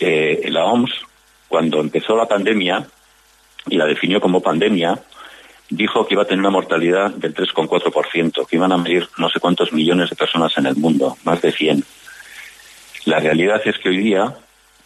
Eh, 0.00 0.42
la 0.48 0.64
OMS, 0.64 0.90
cuando 1.48 1.80
empezó 1.80 2.16
la 2.16 2.26
pandemia, 2.26 2.86
y 3.68 3.76
la 3.76 3.86
definió 3.86 4.20
como 4.20 4.40
pandemia, 4.40 4.98
dijo 5.70 6.06
que 6.06 6.14
iba 6.14 6.22
a 6.22 6.26
tener 6.26 6.40
una 6.40 6.50
mortalidad 6.50 7.10
del 7.10 7.34
3,4%, 7.34 8.46
que 8.46 8.56
iban 8.56 8.72
a 8.72 8.78
medir 8.78 9.08
no 9.18 9.28
sé 9.28 9.40
cuántos 9.40 9.72
millones 9.72 10.10
de 10.10 10.16
personas 10.16 10.56
en 10.56 10.66
el 10.66 10.76
mundo, 10.76 11.16
más 11.24 11.42
de 11.42 11.52
100. 11.52 11.84
La 13.04 13.20
realidad 13.20 13.60
es 13.64 13.78
que 13.78 13.90
hoy 13.90 13.98
día 13.98 14.34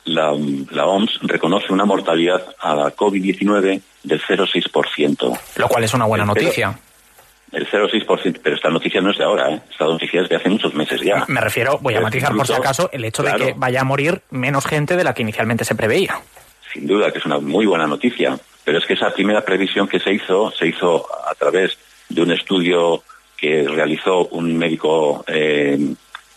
la, 0.04 0.32
OMS 0.32 1.21
reconoce 1.23 1.73
una 1.73 1.85
mortalidad 1.85 2.54
a 2.61 2.75
la 2.75 2.97
COVID-19 2.97 3.80
del 4.02 4.21
0,6%. 4.21 5.38
Lo 5.56 5.68
cual 5.68 5.85
es 5.85 5.94
una 5.94 6.06
buena 6.06 6.25
noticia. 6.25 6.78
El 7.52 7.68
0,6%, 7.68 8.40
pero 8.42 8.56
esta 8.56 8.71
noticia 8.71 9.00
no 9.02 9.11
es 9.11 9.18
de 9.18 9.25
ahora, 9.25 9.50
¿eh? 9.50 9.61
esta 9.71 9.85
noticia 9.85 10.23
es 10.23 10.28
de 10.30 10.37
hace 10.37 10.49
muchos 10.49 10.75
meses 10.75 11.00
ya. 11.02 11.25
Me 11.28 11.40
refiero, 11.40 11.78
voy 11.82 11.94
a 11.94 12.00
matizar 12.00 12.35
por 12.35 12.47
si 12.47 12.54
acaso, 12.54 12.88
el 12.92 13.04
hecho 13.04 13.23
de 13.23 13.35
que 13.35 13.54
vaya 13.54 13.82
a 13.82 13.85
morir 13.85 14.23
menos 14.30 14.64
gente 14.64 14.97
de 14.97 15.04
la 15.04 15.12
que 15.12 15.21
inicialmente 15.21 15.64
se 15.64 15.75
preveía. 15.75 16.18
Sin 16.73 16.87
duda, 16.87 17.12
que 17.12 17.18
es 17.18 17.26
una 17.26 17.38
muy 17.38 17.66
buena 17.66 17.87
noticia. 17.87 18.38
Pero 18.64 18.78
es 18.78 18.87
que 18.87 18.94
esa 18.94 19.11
primera 19.11 19.44
previsión 19.44 19.88
que 19.88 19.99
se 19.99 20.12
hizo, 20.12 20.50
se 20.52 20.68
hizo 20.68 21.04
a 21.28 21.35
través 21.35 21.76
de 22.09 22.23
un 22.23 22.32
estudio 22.32 23.02
que 23.37 23.66
realizó 23.68 24.26
un 24.28 24.56
médico 24.56 25.25
eh, 25.26 25.78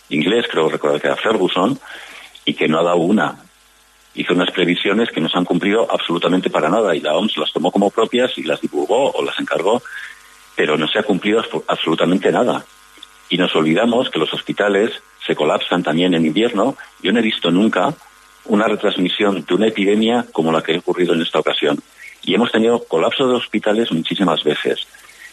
inglés, 0.10 0.46
creo 0.50 0.70
recordar 0.70 1.00
que 1.00 1.08
era 1.08 1.16
Ferguson, 1.16 1.80
y 2.46 2.54
que 2.54 2.68
no 2.68 2.80
ha 2.80 2.84
dado 2.84 2.98
una. 2.98 3.36
Hizo 4.16 4.34
unas 4.34 4.52
previsiones 4.52 5.10
que 5.10 5.22
no 5.22 5.30
se 5.30 5.38
han 5.38 5.46
cumplido 5.46 5.88
absolutamente 5.92 6.50
para 6.50 6.70
nada 6.70 6.96
y 6.96 7.02
la 7.02 7.16
OMS 7.16 7.38
las 7.38 7.52
tomó 7.52 7.72
como 7.72 7.92
propias 7.92 8.38
y 8.38 8.44
las 8.44 8.62
divulgó 8.62 9.12
o 9.12 9.24
las 9.24 9.40
encargó, 9.40 9.84
pero 10.56 10.78
no 10.78 10.88
se 10.88 11.00
ha 11.00 11.04
cumplido 11.04 11.44
absolutamente 11.68 12.32
nada. 12.32 12.66
Y 13.30 13.38
nos 13.38 13.56
olvidamos 13.56 14.10
que 14.10 14.20
los 14.20 14.34
hospitales 14.34 14.92
se 15.26 15.36
colapsan 15.36 15.84
también 15.84 16.14
en 16.14 16.26
invierno. 16.26 16.78
Yo 17.02 17.12
no 17.12 17.20
he 17.20 17.24
visto 17.24 17.52
nunca 17.52 17.94
una 18.46 18.68
retransmisión 18.68 19.44
de 19.46 19.54
una 19.54 19.68
epidemia 19.68 20.26
como 20.32 20.52
la 20.52 20.62
que 20.62 20.76
ha 20.76 20.80
ocurrido 20.80 21.14
en 21.14 21.22
esta 21.22 21.40
ocasión. 21.40 21.80
Y 22.24 22.36
hemos 22.36 22.52
tenido 22.52 22.84
colapso 22.84 23.28
de 23.28 23.36
hospitales 23.36 23.92
muchísimas 23.92 24.44
veces. 24.44 24.88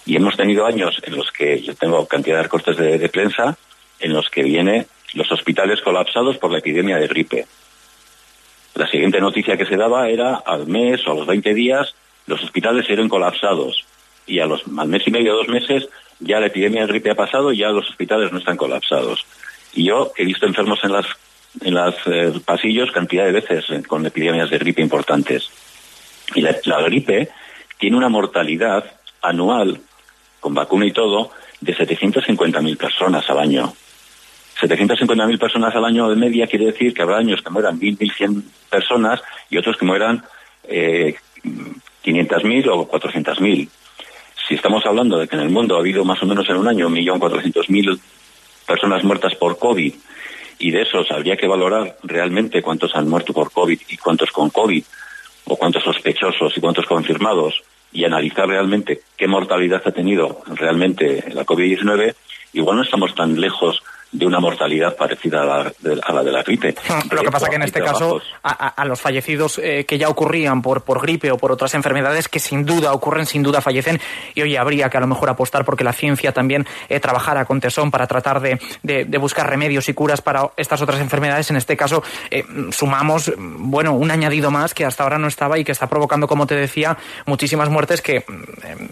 Y 0.05 0.17
hemos 0.17 0.37
tenido 0.37 0.67
años 0.67 1.01
en 1.05 1.17
los 1.17 1.31
que 1.31 1.61
yo 1.63 1.75
tengo 1.75 2.07
cantidad 2.07 2.39
de 2.39 2.43
recortes 2.43 2.77
de, 2.77 3.09
prensa 3.09 3.57
en 4.01 4.13
los 4.13 4.29
que 4.31 4.43
viene 4.43 4.87
los 5.15 5.31
hospitales 5.31 5.81
colapsados 5.83 6.39
por 6.39 6.51
la 6.51 6.59
epidemia 6.59 6.97
de 6.97 7.07
gripe. 7.07 7.47
La 8.75 8.87
siguiente 8.89 9.21
noticia 9.21 9.57
que 9.57 9.67
se 9.67 9.77
daba 9.77 10.09
era 10.09 10.37
al 10.37 10.67
mes 10.67 11.07
o 11.07 11.13
a 11.13 11.15
los 11.15 11.27
20 11.27 11.55
días 11.55 11.95
los 12.27 12.43
hospitales 12.43 12.89
eran 12.89 13.09
colapsados 13.09 13.85
y 14.27 14.41
a 14.41 14.47
los, 14.47 14.63
al 14.77 14.89
mes 14.89 15.03
y 15.07 15.11
medio, 15.11 15.35
dos 15.35 15.49
meses, 15.49 15.89
ya 16.21 16.41
la 16.41 16.47
epidemia 16.47 16.83
de 16.83 16.89
gripe 16.89 17.11
ha 17.11 17.15
pasado 17.15 17.53
y 17.53 17.59
ya 17.59 17.69
los 17.69 17.89
hospitales 17.89 18.33
no 18.33 18.39
están 18.39 18.57
colapsados. 18.57 19.25
Y 19.75 19.85
yo 19.85 20.13
he 20.17 20.25
visto 20.25 20.47
enfermos 20.47 20.81
en 20.85 20.93
las 20.93 21.07
en 21.61 21.75
los 21.75 21.95
eh, 22.07 22.33
pasillos 22.45 22.91
cantidad 22.93 23.25
de 23.27 23.33
veces 23.33 23.65
eh, 23.71 23.83
con 23.87 24.07
epidemias 24.07 24.51
de 24.51 24.59
gripe 24.59 24.81
importantes. 24.81 25.51
Y 26.35 26.41
la, 26.41 26.81
gripe 26.83 27.29
tiene 27.79 27.97
una 27.97 28.09
mortalidad 28.09 28.85
anual, 29.21 29.81
con 30.41 30.55
vacuna 30.55 30.87
y 30.87 30.93
todo, 30.93 31.31
de 31.61 31.77
750.000 31.77 32.77
personas 32.77 33.29
al 33.29 33.39
año. 33.39 33.73
750.000 34.61 35.39
personas 35.39 35.75
al 35.75 35.85
año 35.85 36.09
de 36.09 36.17
media 36.17 36.47
quiere 36.47 36.67
decir 36.67 36.95
que 36.95 37.03
habrá 37.03 37.19
años 37.19 37.43
que 37.43 37.51
mueran 37.51 37.79
1.000, 37.79 37.99
1.100 37.99 38.43
personas 38.71 39.21
y 39.51 39.59
otros 39.59 39.77
que 39.77 39.85
mueran 39.85 40.25
eh, 40.65 41.17
500.000 42.05 42.69
o 42.71 42.89
400.000. 42.89 43.69
Si 44.53 44.57
estamos 44.57 44.85
hablando 44.85 45.17
de 45.17 45.27
que 45.27 45.35
en 45.35 45.41
el 45.41 45.49
mundo 45.49 45.77
ha 45.77 45.79
habido 45.79 46.05
más 46.05 46.23
o 46.23 46.27
menos 46.27 46.47
en 46.51 46.59
un 46.59 46.69
año 46.69 46.91
1.400.000 46.91 47.99
personas 48.67 49.03
muertas 49.03 49.35
por 49.35 49.59
COVID 49.59 49.95
y 50.59 50.71
de 50.71 50.83
esos 50.83 51.11
habría 51.11 51.39
que 51.39 51.47
valorar 51.47 51.97
realmente 52.03 52.61
cuántos 52.61 52.95
han 52.95 53.09
muerto 53.09 53.33
por 53.33 53.51
COVID 53.51 53.81
y 53.89 53.97
cuántos 53.97 54.31
con 54.31 54.51
COVID 54.51 54.85
o 55.47 55.57
cuántos 55.57 55.83
sospechosos 55.85 56.55
y 56.55 56.61
cuántos 56.61 56.85
confirmados 56.85 57.63
y 57.95 58.05
analizar 58.05 58.47
realmente 58.47 59.01
qué 59.17 59.27
mortalidad 59.27 59.81
ha 59.87 59.93
tenido 59.93 60.43
realmente 60.47 61.25
la 61.33 61.47
COVID-19, 61.47 62.15
igual 62.53 62.77
no 62.77 62.83
estamos 62.83 63.15
tan 63.15 63.41
lejos 63.41 63.83
de 64.13 64.27
una 64.27 64.41
mortalidad 64.41 64.95
parecida 64.95 65.43
a 65.43 65.47
la 65.47 66.23
de, 66.23 66.33
la, 66.33 66.43
gripe. 66.43 66.75
Ah, 66.89 67.03
lo 67.11 67.23
que 67.23 67.31
pasa 67.31 67.49
que 67.49 67.57
en 67.57 67.63
este 67.63 67.81
caso 67.81 68.21
a, 68.43 68.85
los 68.85 69.01
fallecidos 69.01 69.59
eh, 69.59 69.87
que 69.87 69.97
ya 69.97 70.09
ocurrían 70.09 70.61
por, 70.61 70.83
por 70.83 71.01
gripe 71.01 71.31
o 71.31 71.39
por 71.39 71.51
otras 71.51 71.75
enfermedades 71.75 72.29
que 72.29 72.39
sin 72.39 72.67
duda 72.67 72.93
ocurren, 72.93 73.25
sin 73.25 73.43
duda 73.43 73.63
fallecen 73.63 74.01
y 74.35 74.43
hoy 74.43 74.57
habría 74.57 74.91
que 74.91 74.99
a 74.99 75.01
lo 75.01 75.07
mejor 75.07 75.31
apostar 75.31 75.65
porque 75.65 75.83
la 75.83 75.95
ciencia 75.95 76.33
también 76.33 76.67
eh, 76.91 77.01
trabajara 77.01 77.47
con 77.47 77.61
tesón 77.61 77.91
para 77.91 78.07
tratar 78.07 78.41
de, 78.41 78.61
de, 78.83 79.19
buscar 79.19 79.49
remedios 79.49 79.89
y 79.89 79.95
curas 79.95 80.21
para 80.21 80.51
estas 80.57 80.83
otras 80.83 81.01
enfermedades. 81.01 81.51
En 81.51 81.57
este 81.57 81.77
caso 81.77 82.03
eh, 82.31 82.45
sumamos, 82.71 83.33
bueno, 83.39 83.93
un 83.95 84.11
añadido 84.11 84.51
más 84.51 84.75
que 84.75 84.85
hasta 84.85 85.05
ahora 85.05 85.19
no 85.19 85.29
estaba 85.29 85.59
y 85.59 85.65
que 85.65 85.73
está 85.73 85.89
provocando, 85.89 86.27
como 86.27 86.47
te 86.47 86.55
decía, 86.55 86.99
muchísimas 87.25 87.71
muertes 87.71 88.03
que, 88.03 88.25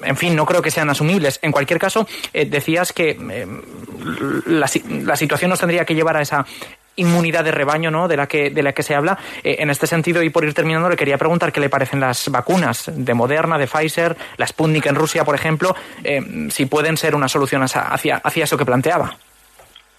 en 0.04 0.16
fin, 0.16 0.36
no 0.36 0.46
creo 0.46 0.62
que 0.62 0.70
sean 0.70 0.88
asumibles. 0.88 1.40
En 1.42 1.52
cualquier 1.52 1.78
caso, 1.78 2.06
decías 2.32 2.92
que 2.92 3.18
la 4.46 5.09
la 5.10 5.16
situación 5.16 5.50
nos 5.50 5.58
tendría 5.58 5.84
que 5.84 5.94
llevar 5.94 6.16
a 6.16 6.22
esa 6.22 6.46
inmunidad 6.96 7.44
de 7.44 7.50
rebaño 7.50 7.90
¿no? 7.90 8.06
de, 8.08 8.16
la 8.16 8.26
que, 8.26 8.50
de 8.50 8.62
la 8.62 8.72
que 8.72 8.82
se 8.82 8.94
habla. 8.94 9.18
Eh, 9.42 9.56
en 9.58 9.70
este 9.70 9.86
sentido, 9.86 10.22
y 10.22 10.30
por 10.30 10.44
ir 10.44 10.54
terminando, 10.54 10.88
le 10.88 10.96
quería 10.96 11.18
preguntar 11.18 11.52
qué 11.52 11.60
le 11.60 11.68
parecen 11.68 12.00
las 12.00 12.28
vacunas 12.28 12.90
de 12.94 13.14
Moderna, 13.14 13.58
de 13.58 13.66
Pfizer, 13.66 14.16
la 14.36 14.46
Sputnik 14.46 14.86
en 14.86 14.94
Rusia, 14.94 15.24
por 15.24 15.34
ejemplo, 15.34 15.74
eh, 16.04 16.20
si 16.50 16.66
pueden 16.66 16.96
ser 16.96 17.14
una 17.14 17.28
solución 17.28 17.62
hacia, 17.62 18.16
hacia 18.16 18.44
eso 18.44 18.56
que 18.56 18.64
planteaba. 18.64 19.16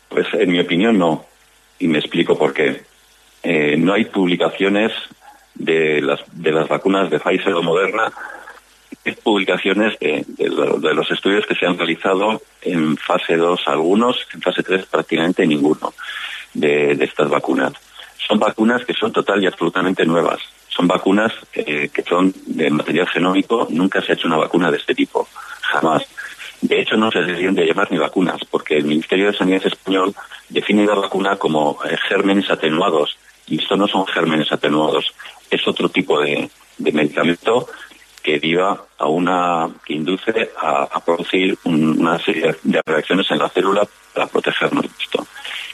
Pues 0.09 0.27
en 0.33 0.51
mi 0.51 0.59
opinión 0.59 0.97
no, 0.97 1.25
y 1.79 1.87
me 1.87 1.99
explico 1.99 2.37
por 2.37 2.53
qué. 2.53 2.83
Eh, 3.43 3.75
no 3.77 3.93
hay 3.93 4.05
publicaciones 4.05 4.91
de 5.55 6.01
las, 6.01 6.19
de 6.31 6.51
las 6.51 6.67
vacunas 6.67 7.09
de 7.09 7.19
Pfizer 7.19 7.53
o 7.53 7.63
Moderna 7.63 8.11
publicaciones 9.23 9.97
de, 9.99 10.93
los 10.93 11.11
estudios 11.11 11.45
que 11.45 11.55
se 11.55 11.65
han 11.65 11.77
realizado 11.77 12.41
en 12.61 12.97
fase 12.97 13.35
2 13.35 13.61
algunos, 13.67 14.27
en 14.33 14.41
fase 14.41 14.63
3 14.63 14.85
prácticamente 14.85 15.45
ninguno 15.45 15.93
de, 16.53 16.91
estas 17.03 17.29
vacunas. 17.29 17.73
Son 18.27 18.39
vacunas 18.39 18.85
que 18.85 18.93
son 18.93 19.11
total 19.11 19.43
y 19.43 19.47
absolutamente 19.47 20.05
nuevas. 20.05 20.39
Son 20.69 20.87
vacunas 20.87 21.33
eh, 21.53 21.89
que 21.89 22.03
son 22.03 22.33
de 22.45 22.69
material 22.69 23.07
genómico. 23.07 23.67
Nunca 23.69 24.01
se 24.01 24.11
ha 24.11 24.15
hecho 24.15 24.27
una 24.27 24.37
vacuna 24.37 24.71
de 24.71 24.77
este 24.77 24.93
tipo. 24.93 25.27
Jamás. 25.61 26.03
De 26.61 26.79
hecho, 26.79 26.95
no 26.95 27.11
se 27.11 27.19
deberían 27.19 27.55
de 27.55 27.65
llamar 27.65 27.91
ni 27.91 27.97
vacunas, 27.97 28.45
porque 28.49 28.77
el 28.77 28.85
Ministerio 28.85 29.31
de 29.31 29.37
Sanidad 29.37 29.65
español 29.65 30.13
define 30.47 30.85
la 30.85 30.93
vacuna 30.93 31.35
como 31.37 31.79
eh, 31.83 31.97
gérmenes 32.07 32.49
atenuados. 32.51 33.17
Y 33.47 33.59
esto 33.59 33.75
no 33.75 33.87
son 33.87 34.05
gérmenes 34.05 34.51
atenuados. 34.51 35.11
Es 35.49 35.67
otro 35.67 35.89
tipo 35.89 36.21
de 36.21 36.49
medicamento 36.77 37.67
que 38.21 38.39
lleva 38.39 38.85
a 38.97 39.07
una 39.07 39.69
que 39.85 39.93
induce 39.93 40.51
a, 40.57 40.87
producir 41.05 41.57
una 41.63 42.19
serie 42.19 42.55
de 42.63 42.81
reacciones 42.85 43.29
en 43.31 43.39
la 43.39 43.49
célula 43.49 43.87
para 44.13 44.27
protegernos 44.27 44.83
de 44.83 44.89
esto. 44.99 45.25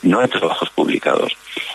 No 0.04 0.20
hay 0.20 0.28
trabajos 0.28 0.70
publicados. 0.70 1.34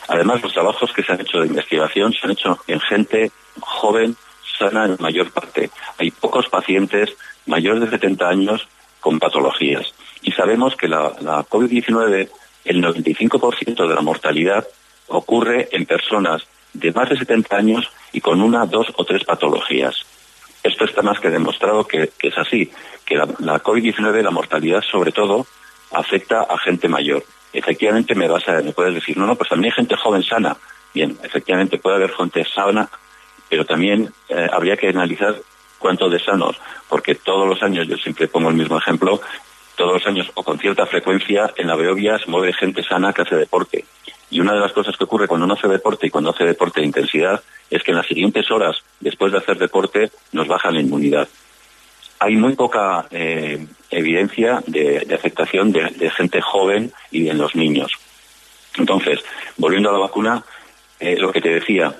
Además, 0.09 0.43
los 0.43 0.53
trabajos 0.53 0.93
que 0.93 1.03
se 1.03 1.13
han 1.13 1.21
hecho 1.21 1.41
de 1.41 1.49
investigación 1.49 2.13
se 2.13 2.21
han 2.27 2.33
hecho 2.33 2.59
en 2.67 2.81
gente 2.81 3.31
joven, 3.61 4.17
sana 4.59 4.87
en 4.87 4.97
mayor 5.01 5.31
parte. 5.31 5.71
Hay 5.99 6.11
pocos 6.11 6.49
pacientes 6.49 7.17
mayores 7.47 7.83
de 7.83 7.91
70 7.91 8.29
años 8.29 8.69
con 9.01 9.19
patologías. 9.19 9.93
Y 10.23 10.33
sabemos 10.33 10.77
que 10.77 10.89
la 10.89 11.11
COVID-19, 11.11 12.29
el 12.65 12.83
95% 12.83 13.89
de 13.89 13.95
la 13.95 14.01
mortalidad 14.01 14.67
ocurre 15.09 15.69
en 15.73 15.85
personas 15.85 16.47
de 16.73 16.93
más 16.93 17.09
de 17.09 17.19
70 17.19 17.57
años 17.57 17.91
y 18.13 18.21
con 18.21 18.41
una, 18.41 18.67
dos 18.67 18.89
o 18.97 19.05
tres 19.05 19.25
patologías. 19.25 20.07
Esto 20.63 20.85
está 20.85 21.03
más 21.03 21.19
que 21.19 21.31
demostrado 21.31 21.87
que, 21.87 22.11
es 22.21 22.39
así, 22.39 22.71
que 23.05 23.17
la, 23.17 23.27
COVID-19, 23.27 24.23
la 24.23 24.31
mortalidad 24.31 24.83
sobre 24.83 25.13
todo, 25.13 25.47
afecta 25.91 26.43
a 26.43 26.59
gente 26.59 26.89
mayor. 26.89 27.25
Efectivamente 27.53 28.15
me 28.15 28.29
vas 28.29 28.49
a, 28.49 28.63
me 28.63 28.73
puedes 28.73 28.95
decir, 28.95 29.17
no, 29.17 29.27
no, 29.27 29.35
pues 29.35 29.51
también 29.51 29.73
hay 29.73 29.77
gente 29.77 29.97
joven 29.97 30.23
sana. 30.23 30.57
Bien, 30.95 31.19
efectivamente 31.23 31.79
puede 31.79 31.97
haber 31.97 32.13
gente 32.13 32.45
sana, 32.45 32.89
pero 33.49 33.65
también 33.65 34.13
eh, 34.29 34.49
habría 34.53 34.77
que 34.77 34.89
analizar 34.89 35.37
cuánto 35.79 36.09
de 36.09 36.21
sanos, 36.21 36.57
porque 36.89 37.17
todos 37.17 37.47
los 37.49 37.63
años, 37.63 37.89
yo 37.89 37.97
siempre 37.97 38.29
pongo 38.29 38.49
el 38.49 38.55
mismo 38.55 38.79
ejemplo, 38.79 39.21
todos 39.77 39.95
los 39.95 40.07
años 40.07 40.31
o 40.35 40.45
con 40.45 40.59
cierta 40.59 40.87
frecuencia 40.87 41.53
en 41.57 41.67
la 41.67 41.75
Beovia 41.75 42.19
se 42.19 42.31
mueve 42.31 42.53
gente 42.53 42.83
sana 42.83 43.13
que 43.13 43.23
hace 43.23 43.37
deporte. 43.37 43.85
Y 44.33 44.41
una 44.41 44.55
de 44.55 44.61
las 44.61 44.73
cosas 44.73 44.97
que 44.97 45.05
ocurre 45.05 45.29
cuando 45.29 45.45
uno 45.45 45.53
hace 45.53 45.69
deporte 45.69 46.07
y 46.07 46.11
cuando 46.11 46.31
hace 46.31 46.45
deporte 46.45 46.81
de 46.81 46.87
intensidad 46.87 47.43
es 47.69 47.83
que 47.83 47.91
en 47.91 47.99
las 47.99 48.07
siguientes 48.07 48.51
horas 48.51 48.79
después 48.99 49.31
de 49.31 49.37
hacer 49.37 49.59
deporte 49.59 50.11
nos 50.33 50.49
baja 50.49 50.71
la 50.71 50.81
inmunidad. 50.81 51.29
Hay 52.19 52.37
muy 52.37 52.55
poca 52.57 53.07
eh, 53.11 53.67
evidencia 53.91 54.63
de, 54.67 55.07
afectación 55.15 55.71
de, 55.71 56.11
gente 56.17 56.41
joven 56.41 56.93
y 57.11 57.29
en 57.29 57.37
los 57.37 57.55
niños. 57.55 57.93
Entonces, 58.79 59.21
volviendo 59.59 59.91
a 59.91 59.93
la 59.93 59.99
vacuna, 59.99 60.43
eh, 60.99 61.17
lo 61.19 61.31
que 61.31 61.43
te 61.43 61.51
decía, 61.51 61.95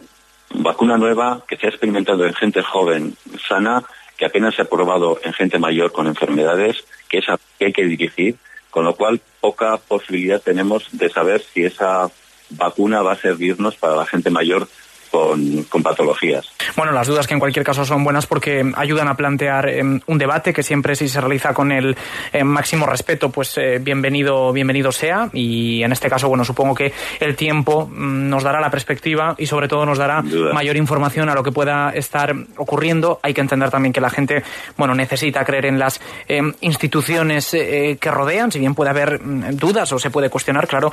vacuna 0.55 0.97
nueva 0.97 1.45
que 1.47 1.59
se 1.59 1.67
ha 1.67 1.71
experimentado 1.71 2.25
en 2.25 2.33
gente 2.33 2.63
joven, 2.63 3.15
sana, 3.47 3.83
que 4.17 4.25
apenas 4.25 4.55
se 4.55 4.63
ha 4.63 4.65
probado 4.65 5.21
en 5.23 5.35
gente 5.35 5.59
mayor 5.59 5.93
con 5.93 6.07
enfermedades, 6.07 6.83
que, 7.11 7.19
esa, 7.19 7.39
que 7.59 7.67
hay 7.67 7.73
que 7.75 7.85
dirigir, 7.85 8.37
con 8.71 8.87
lo 8.87 8.95
cual 8.95 9.21
poca 9.43 9.77
posibilidad 9.77 10.41
tenemos 10.41 10.87
de 10.93 11.11
saber 11.11 11.43
si 11.43 11.65
esa 11.65 12.11
vacuna 12.57 13.03
va 13.03 13.13
a 13.13 13.17
servirnos 13.17 13.77
para 13.77 13.97
la 13.97 14.07
gente 14.07 14.31
mayor 14.31 14.69
con, 15.13 15.83
patologías. 15.83 16.49
Bueno, 16.75 16.93
las 16.93 17.07
dudas 17.07 17.27
que 17.27 17.35
en 17.35 17.41
cualquier 17.41 17.65
caso 17.65 17.85
son 17.85 18.03
buenas 18.03 18.27
porque 18.27 18.65
ayudan 18.77 19.09
a 19.09 19.15
plantear 19.15 19.69
em, 19.69 20.01
un 20.07 20.19
debate 20.19 20.53
que 20.55 20.63
siempre 20.63 20.97
si 20.97 21.09
se 21.09 21.21
realiza 21.21 21.53
con 21.53 21.71
el 21.71 21.97
em, 22.33 22.47
máximo 22.47 22.87
respeto, 22.87 23.31
pues 23.31 23.59
eh, 23.59 23.79
bienvenido, 23.79 24.53
bienvenido 24.53 24.91
sea. 24.91 25.29
Y 25.35 25.83
en 25.83 25.93
este 25.93 26.09
caso, 26.09 26.29
bueno, 26.29 26.45
supongo 26.45 26.75
que 26.75 26.93
el 27.21 27.37
tiempo 27.37 27.87
mm, 27.87 28.31
nos 28.31 28.43
dará 28.43 28.61
la 28.61 28.71
perspectiva 28.71 29.35
y 29.37 29.47
sobre 29.47 29.69
todo 29.69 29.85
nos 29.85 29.99
dará 29.99 30.23
mayor 30.23 30.77
información 30.77 31.29
a 31.29 31.35
lo 31.35 31.43
que 31.43 31.53
pueda 31.53 31.91
estar 31.91 32.35
ocurriendo. 32.57 33.21
Hay 33.23 33.35
que 33.35 33.43
entender 33.43 33.71
también 33.71 33.93
que 33.93 34.01
la 34.01 34.11
gente, 34.11 34.43
bueno, 34.79 34.95
necesita 34.95 35.45
creer 35.45 35.67
en 35.67 35.79
las 35.79 36.01
em, 36.27 36.55
instituciones 36.63 37.53
eh, 37.53 37.99
que 38.01 38.11
rodean, 38.11 38.51
si 38.51 38.59
bien 38.59 38.75
puede 38.75 38.91
haber 38.91 39.21
mm, 39.21 39.57
dudas 39.57 39.93
o 39.93 39.99
se 39.99 40.11
puede 40.11 40.31
cuestionar, 40.31 40.67
claro, 40.67 40.91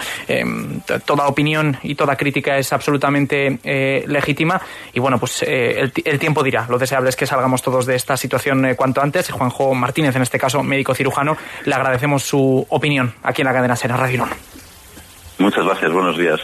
toda 1.06 1.28
opinión 1.28 1.78
y 1.84 1.96
toda 1.96 2.18
crítica 2.18 2.58
es 2.58 2.74
absolutamente 2.74 3.60
eh, 3.64 4.04
legítima. 4.10 4.62
Y 4.94 5.00
bueno, 5.00 5.18
pues 5.20 5.44
eh, 5.44 5.92
el, 6.04 6.20
tiempo 6.20 6.44
dirá. 6.44 6.66
Lo 6.70 6.78
deseable 6.78 7.10
es 7.10 7.16
que 7.16 7.26
salgamos 7.26 7.62
todos 7.62 7.86
de 7.86 7.96
esta 7.96 8.18
situación 8.18 8.66
eh, 8.66 8.76
cuanto 8.76 9.02
antes. 9.02 9.30
Juanjo 9.32 9.74
Martínez, 9.74 10.16
en 10.16 10.22
este 10.22 10.40
caso 10.40 10.64
médico 10.64 10.94
cirujano, 10.94 11.38
le 11.66 11.76
agradecemos 11.76 12.24
su 12.24 12.66
opinión 12.70 13.14
aquí 13.24 13.42
en 13.42 13.48
la 13.48 13.54
cadena 13.54 13.76
Sena 13.76 13.98
Radio 13.98 14.28
Muchas 15.38 15.66
gracias, 15.66 15.92
buenos 15.92 16.18
días. 16.18 16.40